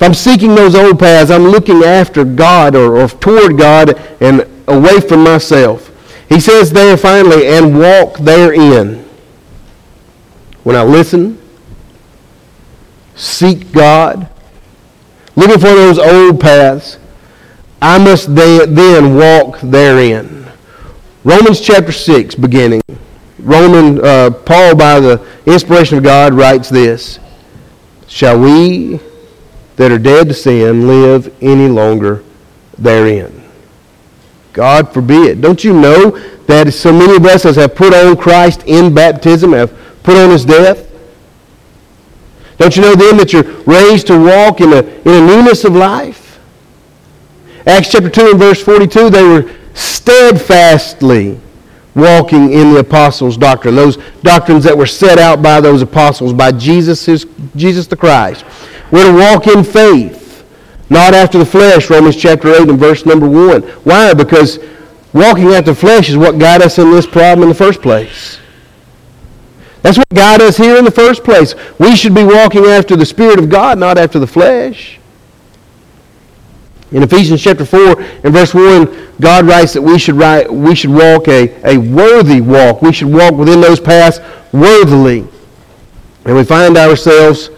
If 0.00 0.06
I'm 0.06 0.14
seeking 0.14 0.54
those 0.54 0.74
old 0.74 0.98
paths, 0.98 1.30
I'm 1.30 1.42
looking 1.42 1.84
after 1.84 2.24
God 2.24 2.74
or, 2.74 2.96
or 2.96 3.06
toward 3.06 3.58
God 3.58 4.00
and 4.22 4.48
away 4.66 4.98
from 4.98 5.22
myself. 5.22 5.92
He 6.26 6.40
says 6.40 6.70
there 6.70 6.96
finally, 6.96 7.46
and 7.46 7.78
walk 7.78 8.16
therein. 8.16 9.04
When 10.62 10.74
I 10.74 10.84
listen, 10.84 11.38
seek 13.14 13.72
God, 13.72 14.26
looking 15.36 15.58
for 15.58 15.68
those 15.68 15.98
old 15.98 16.40
paths, 16.40 16.96
I 17.82 17.98
must 17.98 18.34
then 18.34 19.16
walk 19.16 19.60
therein. 19.60 20.46
Romans 21.24 21.60
chapter 21.60 21.92
6, 21.92 22.36
beginning. 22.36 22.80
Roman, 23.38 24.02
uh, 24.02 24.30
Paul, 24.30 24.76
by 24.76 24.98
the 24.98 25.22
inspiration 25.44 25.98
of 25.98 26.04
God, 26.04 26.32
writes 26.32 26.70
this 26.70 27.18
Shall 28.06 28.40
we 28.40 28.98
that 29.80 29.90
are 29.90 29.98
dead 29.98 30.28
to 30.28 30.34
sin 30.34 30.86
live 30.86 31.34
any 31.40 31.66
longer 31.66 32.22
therein. 32.76 33.42
God 34.52 34.92
forbid. 34.92 35.40
Don't 35.40 35.64
you 35.64 35.72
know 35.72 36.10
that 36.44 36.70
so 36.74 36.92
many 36.92 37.16
of 37.16 37.24
us 37.24 37.44
have 37.56 37.74
put 37.74 37.94
on 37.94 38.14
Christ 38.14 38.62
in 38.66 38.92
baptism 38.92 39.54
have 39.54 39.74
put 40.02 40.18
on 40.18 40.28
his 40.28 40.44
death? 40.44 40.86
Don't 42.58 42.76
you 42.76 42.82
know 42.82 42.94
then 42.94 43.16
that 43.16 43.32
you're 43.32 43.42
raised 43.62 44.08
to 44.08 44.22
walk 44.22 44.60
in 44.60 44.74
a, 44.74 44.80
in 44.80 45.24
a 45.24 45.26
newness 45.26 45.64
of 45.64 45.74
life? 45.74 46.38
Acts 47.66 47.90
chapter 47.90 48.10
2 48.10 48.32
and 48.32 48.38
verse 48.38 48.62
42, 48.62 49.08
they 49.08 49.22
were 49.22 49.50
steadfastly 49.72 51.40
walking 51.94 52.52
in 52.52 52.74
the 52.74 52.80
apostles' 52.80 53.38
doctrine, 53.38 53.76
those 53.76 53.96
doctrines 54.22 54.62
that 54.64 54.76
were 54.76 54.84
set 54.84 55.18
out 55.18 55.40
by 55.40 55.58
those 55.58 55.80
apostles, 55.80 56.34
by 56.34 56.52
Jesus, 56.52 57.06
his, 57.06 57.26
Jesus 57.56 57.86
the 57.86 57.96
Christ. 57.96 58.44
We're 58.90 59.10
to 59.10 59.16
walk 59.16 59.46
in 59.46 59.62
faith, 59.62 60.44
not 60.88 61.14
after 61.14 61.38
the 61.38 61.46
flesh, 61.46 61.90
Romans 61.90 62.16
chapter 62.16 62.52
8 62.52 62.68
and 62.68 62.78
verse 62.78 63.06
number 63.06 63.28
1. 63.28 63.62
Why? 63.62 64.12
Because 64.14 64.58
walking 65.12 65.48
after 65.48 65.72
the 65.72 65.74
flesh 65.74 66.08
is 66.08 66.16
what 66.16 66.38
got 66.38 66.60
us 66.60 66.78
in 66.78 66.90
this 66.90 67.06
problem 67.06 67.44
in 67.44 67.48
the 67.48 67.54
first 67.54 67.82
place. 67.82 68.38
That's 69.82 69.96
what 69.96 70.08
got 70.10 70.40
us 70.40 70.56
here 70.56 70.76
in 70.76 70.84
the 70.84 70.90
first 70.90 71.24
place. 71.24 71.54
We 71.78 71.96
should 71.96 72.14
be 72.14 72.24
walking 72.24 72.66
after 72.66 72.96
the 72.96 73.06
Spirit 73.06 73.38
of 73.38 73.48
God, 73.48 73.78
not 73.78 73.96
after 73.96 74.18
the 74.18 74.26
flesh. 74.26 74.98
In 76.92 77.04
Ephesians 77.04 77.40
chapter 77.40 77.64
4 77.64 78.00
and 78.24 78.32
verse 78.32 78.52
1, 78.52 79.14
God 79.20 79.46
writes 79.46 79.74
that 79.74 79.82
we 79.82 79.98
should, 79.98 80.16
write, 80.16 80.52
we 80.52 80.74
should 80.74 80.90
walk 80.90 81.28
a, 81.28 81.54
a 81.64 81.78
worthy 81.78 82.40
walk. 82.40 82.82
We 82.82 82.92
should 82.92 83.12
walk 83.12 83.34
within 83.34 83.60
those 83.60 83.78
paths 83.78 84.18
worthily. 84.52 85.20
And 86.24 86.36
we 86.36 86.44
find 86.44 86.76
ourselves 86.76 87.50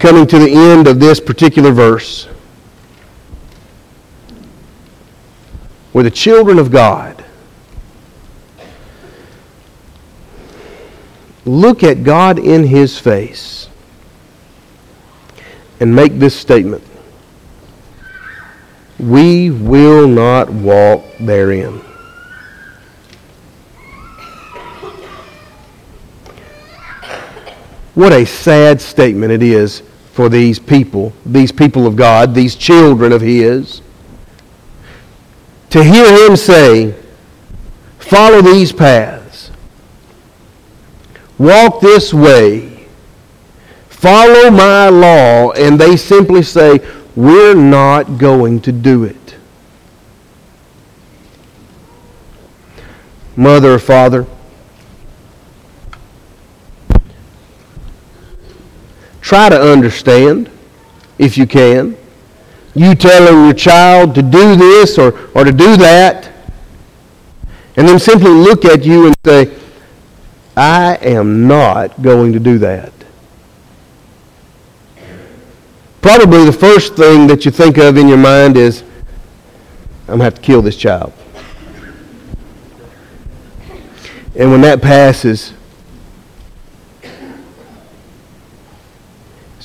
coming 0.00 0.26
to 0.26 0.38
the 0.38 0.50
end 0.50 0.88
of 0.88 0.98
this 0.98 1.20
particular 1.20 1.70
verse. 1.70 2.24
Where 5.92 6.02
the 6.02 6.10
children 6.10 6.58
of 6.58 6.70
God 6.70 7.22
look 11.44 11.84
at 11.84 12.02
God 12.02 12.38
in 12.38 12.64
His 12.64 12.98
face 12.98 13.68
and 15.80 15.94
make 15.94 16.18
this 16.18 16.34
statement 16.34 16.82
We 18.98 19.50
will 19.50 20.08
not 20.08 20.48
walk 20.48 21.04
therein. 21.20 21.82
What 27.94 28.12
a 28.12 28.24
sad 28.24 28.80
statement 28.80 29.32
it 29.32 29.42
is 29.42 29.82
for 30.12 30.28
these 30.28 30.58
people, 30.58 31.12
these 31.24 31.52
people 31.52 31.86
of 31.86 31.96
God, 31.96 32.34
these 32.34 32.56
children 32.56 33.12
of 33.12 33.20
His. 33.20 33.80
To 35.70 35.84
hear 35.84 36.26
Him 36.26 36.36
say, 36.36 36.94
follow 37.98 38.42
these 38.42 38.72
paths, 38.72 39.50
walk 41.38 41.80
this 41.80 42.12
way, 42.12 42.86
follow 43.88 44.50
my 44.50 44.88
law, 44.88 45.52
and 45.52 45.78
they 45.78 45.96
simply 45.96 46.42
say, 46.42 46.80
we're 47.14 47.54
not 47.54 48.18
going 48.18 48.60
to 48.62 48.72
do 48.72 49.04
it. 49.04 49.36
Mother 53.36 53.74
or 53.74 53.78
father, 53.78 54.26
Try 59.30 59.48
to 59.48 59.62
understand, 59.62 60.50
if 61.16 61.38
you 61.38 61.46
can. 61.46 61.96
You 62.74 62.96
telling 62.96 63.44
your 63.44 63.54
child 63.54 64.12
to 64.16 64.22
do 64.22 64.56
this 64.56 64.98
or, 64.98 65.16
or 65.36 65.44
to 65.44 65.52
do 65.52 65.76
that, 65.76 66.32
and 67.76 67.86
then 67.86 68.00
simply 68.00 68.32
look 68.32 68.64
at 68.64 68.84
you 68.84 69.06
and 69.06 69.14
say, 69.24 69.56
I 70.56 70.96
am 70.96 71.46
not 71.46 72.02
going 72.02 72.32
to 72.32 72.40
do 72.40 72.58
that. 72.58 72.92
Probably 76.02 76.44
the 76.44 76.52
first 76.52 76.96
thing 76.96 77.28
that 77.28 77.44
you 77.44 77.52
think 77.52 77.78
of 77.78 77.96
in 77.98 78.08
your 78.08 78.18
mind 78.18 78.56
is, 78.56 78.82
I'm 78.82 80.06
going 80.06 80.18
to 80.18 80.24
have 80.24 80.34
to 80.34 80.42
kill 80.42 80.60
this 80.60 80.76
child. 80.76 81.12
And 84.34 84.50
when 84.50 84.62
that 84.62 84.82
passes, 84.82 85.52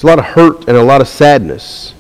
a 0.06 0.08
lot 0.08 0.20
of 0.20 0.26
hurt 0.26 0.68
and 0.68 0.78
a 0.78 0.84
lot 0.84 1.02
of 1.02 1.08
sadness 1.08 1.96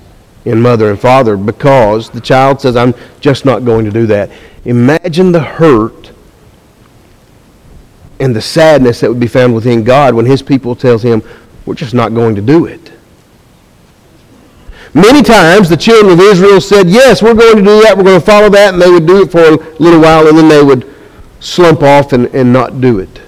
in 0.45 0.61
mother 0.61 0.91
and 0.91 0.99
father 0.99 1.35
because 1.35 2.11
the 2.11 2.21
child 2.21 2.61
says, 2.61 2.75
I'm 2.75 2.93
just 3.19 3.45
not 3.45 3.65
going 3.65 3.83
to 3.85 3.91
do 3.91 4.05
that. 4.05 4.29
Imagine 4.63 5.31
the 5.31 5.39
hurt 5.39 6.11
and 8.19 8.35
the 8.35 8.41
sadness 8.41 8.99
that 8.99 9.09
would 9.09 9.19
be 9.19 9.27
found 9.27 9.55
within 9.55 9.83
God 9.83 10.13
when 10.13 10.27
his 10.27 10.43
people 10.43 10.75
tells 10.75 11.03
him, 11.03 11.23
we're 11.65 11.73
just 11.73 11.95
not 11.95 12.13
going 12.13 12.35
to 12.35 12.43
do 12.43 12.67
it. 12.67 12.91
Many 14.93 15.23
times 15.23 15.67
the 15.67 15.75
children 15.75 16.13
of 16.13 16.19
Israel 16.19 16.61
said, 16.61 16.87
yes, 16.87 17.23
we're 17.23 17.33
going 17.33 17.57
to 17.57 17.63
do 17.63 17.81
that, 17.81 17.97
we're 17.97 18.03
going 18.03 18.19
to 18.19 18.25
follow 18.25 18.49
that, 18.49 18.73
and 18.73 18.81
they 18.81 18.89
would 18.89 19.07
do 19.07 19.23
it 19.23 19.31
for 19.31 19.41
a 19.41 19.57
little 19.81 19.99
while, 19.99 20.27
and 20.27 20.37
then 20.37 20.47
they 20.47 20.63
would 20.63 20.93
slump 21.39 21.81
off 21.81 22.13
and, 22.13 22.27
and 22.27 22.53
not 22.53 22.79
do 22.79 22.99
it. 22.99 23.21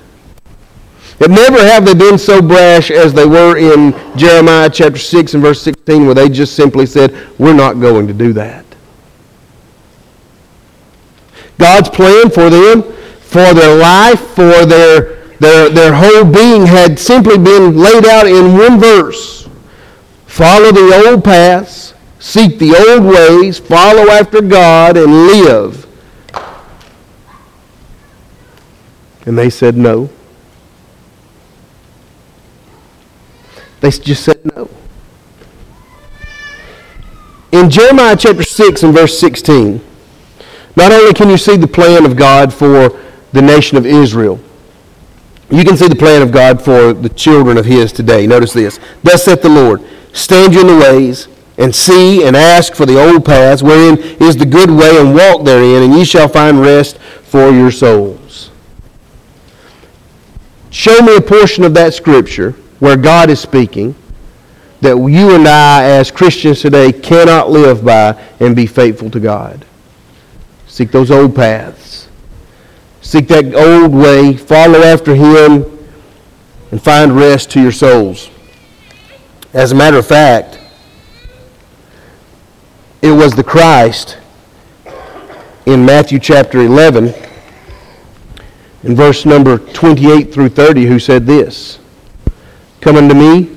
But 1.19 1.31
never 1.31 1.57
have 1.57 1.85
they 1.85 1.95
been 1.95 2.17
so 2.17 2.41
brash 2.41 2.91
as 2.91 3.13
they 3.13 3.25
were 3.25 3.57
in 3.57 3.93
Jeremiah 4.15 4.69
chapter 4.69 4.99
6 4.99 5.33
and 5.33 5.41
verse 5.43 5.61
16, 5.63 6.05
where 6.05 6.13
they 6.13 6.29
just 6.29 6.55
simply 6.55 6.85
said, 6.85 7.15
we're 7.39 7.53
not 7.53 7.79
going 7.79 8.05
to 8.07 8.13
do 8.13 8.33
that. 8.33 8.65
God's 11.57 11.89
plan 11.89 12.29
for 12.29 12.51
them, 12.51 12.83
for 13.19 13.53
their 13.53 13.75
life, 13.75 14.19
for 14.35 14.65
their, 14.65 15.15
their, 15.39 15.69
their 15.69 15.93
whole 15.93 16.23
being 16.23 16.67
had 16.67 16.99
simply 16.99 17.37
been 17.37 17.75
laid 17.75 18.05
out 18.05 18.27
in 18.27 18.55
one 18.55 18.79
verse. 18.79 19.49
Follow 20.27 20.71
the 20.71 21.07
old 21.07 21.23
paths, 21.23 21.95
seek 22.19 22.59
the 22.59 22.75
old 22.75 23.03
ways, 23.03 23.57
follow 23.57 24.11
after 24.11 24.39
God, 24.39 24.97
and 24.97 25.11
live. 25.11 25.87
And 29.25 29.35
they 29.35 29.49
said 29.49 29.75
no. 29.75 30.11
They 33.81 33.91
just 33.91 34.23
said 34.23 34.39
no. 34.55 34.69
In 37.51 37.69
Jeremiah 37.69 38.15
chapter 38.15 38.43
6 38.43 38.83
and 38.83 38.93
verse 38.93 39.17
16, 39.19 39.81
not 40.75 40.91
only 40.91 41.13
can 41.13 41.29
you 41.29 41.37
see 41.37 41.57
the 41.57 41.67
plan 41.67 42.05
of 42.05 42.15
God 42.15 42.53
for 42.53 43.01
the 43.31 43.41
nation 43.41 43.77
of 43.77 43.85
Israel, 43.85 44.39
you 45.49 45.63
can 45.63 45.77
see 45.77 45.87
the 45.87 45.95
plan 45.95 46.21
of 46.21 46.31
God 46.31 46.61
for 46.61 46.93
the 46.93 47.09
children 47.09 47.57
of 47.57 47.65
His 47.65 47.91
today. 47.93 48.27
Notice 48.27 48.53
this. 48.53 48.79
Thus 49.01 49.23
saith 49.23 49.41
the 49.41 49.49
Lord, 49.49 49.81
Stand 50.11 50.53
you 50.53 50.61
in 50.61 50.67
the 50.67 50.77
ways, 50.77 51.27
and 51.57 51.73
see 51.73 52.25
and 52.25 52.35
ask 52.35 52.75
for 52.75 52.85
the 52.85 52.99
old 52.99 53.23
paths, 53.23 53.63
wherein 53.63 53.97
is 54.21 54.35
the 54.35 54.45
good 54.45 54.69
way, 54.69 54.99
and 54.99 55.15
walk 55.15 55.45
therein, 55.45 55.83
and 55.83 55.93
ye 55.93 56.03
shall 56.03 56.27
find 56.27 56.61
rest 56.61 56.97
for 56.97 57.49
your 57.49 57.71
souls. 57.71 58.51
Show 60.69 61.01
me 61.01 61.15
a 61.15 61.21
portion 61.21 61.63
of 61.63 61.73
that 61.75 61.93
scripture 61.93 62.55
where 62.79 62.97
God 62.97 63.29
is 63.29 63.39
speaking 63.39 63.95
that 64.81 64.95
you 64.95 65.35
and 65.35 65.47
I, 65.47 65.83
as 65.85 66.11
Christians 66.11 66.61
today, 66.61 66.91
cannot 66.91 67.49
live 67.49 67.83
by 67.83 68.21
and 68.39 68.55
be 68.55 68.67
faithful 68.67 69.09
to 69.11 69.19
God. 69.19 69.65
Seek 70.67 70.91
those 70.91 71.09
old 71.09 71.35
paths. 71.35 72.07
Seek 73.01 73.27
that 73.29 73.55
old 73.55 73.93
way. 73.93 74.37
Follow 74.37 74.79
after 74.79 75.15
Him 75.15 75.65
and 76.71 76.81
find 76.81 77.15
rest 77.15 77.49
to 77.51 77.61
your 77.61 77.71
souls. 77.71 78.29
As 79.53 79.71
a 79.71 79.75
matter 79.75 79.97
of 79.97 80.05
fact, 80.05 80.59
it 83.01 83.11
was 83.11 83.33
the 83.33 83.43
Christ 83.43 84.17
in 85.65 85.85
Matthew 85.85 86.19
chapter 86.19 86.59
11, 86.59 87.13
in 88.83 88.95
verse 88.95 89.25
number 89.25 89.57
28 89.57 90.33
through 90.33 90.49
30, 90.49 90.85
who 90.85 90.99
said 90.99 91.25
this 91.25 91.79
Come 92.81 92.95
unto 92.95 93.15
me, 93.15 93.55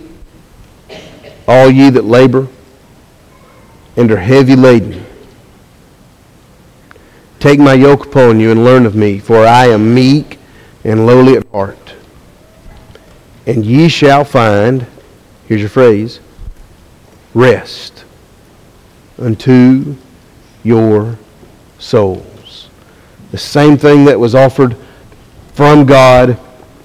all 1.46 1.70
ye 1.70 1.90
that 1.90 2.04
labor 2.04 2.48
and 3.96 4.11
are 4.11 4.16
heavy 4.16 4.56
laden. 4.56 5.04
Take 7.38 7.59
my 7.59 7.74
yoke 7.74 8.06
upon 8.06 8.40
you 8.40 8.50
and 8.50 8.64
learn 8.64 8.87
of 8.87 8.94
me, 8.94 9.18
for 9.18 9.46
I 9.46 9.66
am 9.66 9.94
meek 9.94 10.38
and 10.85 11.06
lowly 11.06 11.37
at 11.37 11.46
heart. 11.48 11.94
And 13.46 13.64
ye 13.64 13.88
shall 13.88 14.24
find 14.24 14.87
here's 15.48 15.61
your 15.61 15.70
phrase 15.70 16.20
rest 17.35 18.04
unto 19.18 19.96
your 20.62 21.18
souls. 21.78 22.68
The 23.30 23.38
same 23.38 23.76
thing 23.76 24.04
that 24.04 24.18
was 24.18 24.35
offered 24.35 24.76
from 25.54 25.87
God 25.87 26.38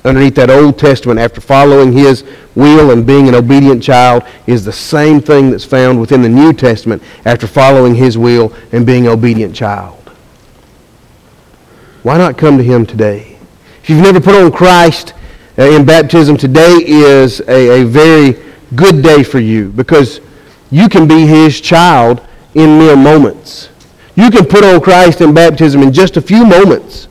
underneath 0.06 0.36
that 0.36 0.50
Old 0.50 0.78
Testament 0.78 1.20
after 1.20 1.42
following 1.42 1.92
His 1.92 2.24
will 2.56 2.92
and 2.92 3.06
being 3.06 3.28
an 3.28 3.36
obedient 3.36 3.84
child 3.84 4.24
is 4.48 4.64
the 4.64 4.72
same 4.72 5.20
thing 5.20 5.50
that's 5.50 5.66
found 5.66 6.00
within 6.00 6.22
the 6.22 6.30
New 6.30 6.54
Testament 6.54 7.02
after 7.26 7.48
following 7.48 7.96
His 7.96 8.18
will 8.18 8.54
and 8.72 8.86
being 8.86 9.08
an 9.08 9.14
obedient 9.14 9.56
child. 9.56 10.00
Why 12.04 12.18
not 12.18 12.38
come 12.38 12.58
to 12.58 12.64
Him 12.64 12.86
today? 12.86 13.38
If 13.82 13.90
you've 13.90 14.02
never 14.02 14.22
put 14.22 14.36
on 14.36 14.52
Christ 14.52 15.14
uh, 15.58 15.64
in 15.64 15.86
baptism, 15.86 16.38
today 16.38 16.76
is 16.86 17.42
a, 17.42 17.82
a 17.82 17.84
very 17.84 18.44
good 18.76 19.04
day 19.04 19.24
for 19.24 19.40
you 19.40 19.70
because 19.70 20.22
you 20.72 20.90
can 20.90 21.08
be 21.08 21.26
his 21.26 21.62
child 21.62 22.26
in 22.54 22.78
mere 22.78 22.96
moments. 22.96 23.70
You 24.16 24.32
can 24.32 24.46
put 24.46 24.64
on 24.64 24.82
Christ 24.82 25.22
in 25.22 25.34
baptism 25.34 25.82
in 25.84 25.94
just 25.94 26.18
a 26.18 26.22
few 26.22 26.46
moments 26.46 27.08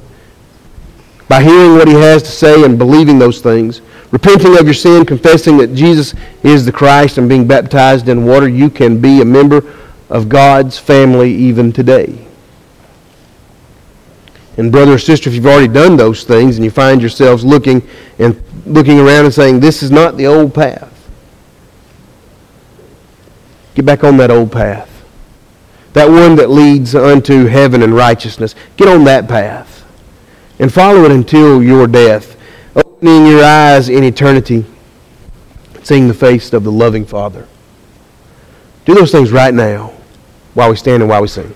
by 1.28 1.42
hearing 1.42 1.74
what 1.74 1.88
he 1.88 1.94
has 1.94 2.22
to 2.22 2.30
say 2.30 2.64
and 2.64 2.78
believing 2.78 3.18
those 3.18 3.40
things. 3.40 3.80
Repenting 4.10 4.58
of 4.58 4.64
your 4.64 4.74
sin, 4.74 5.04
confessing 5.04 5.56
that 5.58 5.74
Jesus 5.74 6.14
is 6.42 6.64
the 6.64 6.72
Christ, 6.72 7.18
and 7.18 7.28
being 7.28 7.46
baptized 7.46 8.08
in 8.08 8.24
water, 8.24 8.48
you 8.48 8.70
can 8.70 9.00
be 9.00 9.20
a 9.20 9.24
member 9.24 9.74
of 10.10 10.28
God's 10.28 10.78
family 10.78 11.34
even 11.34 11.72
today. 11.72 12.24
And 14.56 14.70
brother 14.70 14.92
or 14.92 14.98
sister, 14.98 15.28
if 15.28 15.34
you've 15.34 15.46
already 15.46 15.72
done 15.72 15.96
those 15.96 16.22
things 16.22 16.56
and 16.56 16.64
you 16.64 16.70
find 16.70 17.00
yourselves 17.00 17.44
looking 17.44 17.82
and 18.18 18.40
looking 18.66 19.00
around 19.00 19.24
and 19.24 19.34
saying, 19.34 19.60
This 19.60 19.82
is 19.82 19.90
not 19.90 20.16
the 20.16 20.26
old 20.26 20.54
path. 20.54 20.90
Get 23.74 23.84
back 23.84 24.04
on 24.04 24.16
that 24.18 24.30
old 24.30 24.52
path. 24.52 24.90
That 25.94 26.08
one 26.08 26.36
that 26.36 26.50
leads 26.50 26.94
unto 26.94 27.46
heaven 27.46 27.82
and 27.82 27.94
righteousness. 27.94 28.54
Get 28.76 28.88
on 28.88 29.04
that 29.04 29.28
path. 29.28 29.73
And 30.58 30.72
follow 30.72 31.04
it 31.04 31.12
until 31.12 31.62
your 31.62 31.86
death. 31.86 32.36
Opening 32.76 33.26
your 33.26 33.44
eyes 33.44 33.88
in 33.88 34.04
eternity. 34.04 34.64
Seeing 35.82 36.08
the 36.08 36.14
face 36.14 36.52
of 36.52 36.64
the 36.64 36.72
loving 36.72 37.04
Father. 37.04 37.46
Do 38.84 38.94
those 38.94 39.10
things 39.10 39.32
right 39.32 39.52
now 39.52 39.92
while 40.54 40.70
we 40.70 40.76
stand 40.76 41.02
and 41.02 41.10
while 41.10 41.22
we 41.22 41.28
sing. 41.28 41.54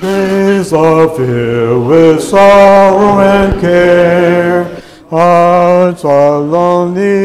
Days 0.00 0.72
are 0.72 1.08
filled 1.16 1.88
with 1.88 2.22
sorrow 2.22 3.20
and 3.20 3.60
care. 3.60 4.82
Hearts 5.08 6.04
are 6.04 6.38
lonely 6.38 7.16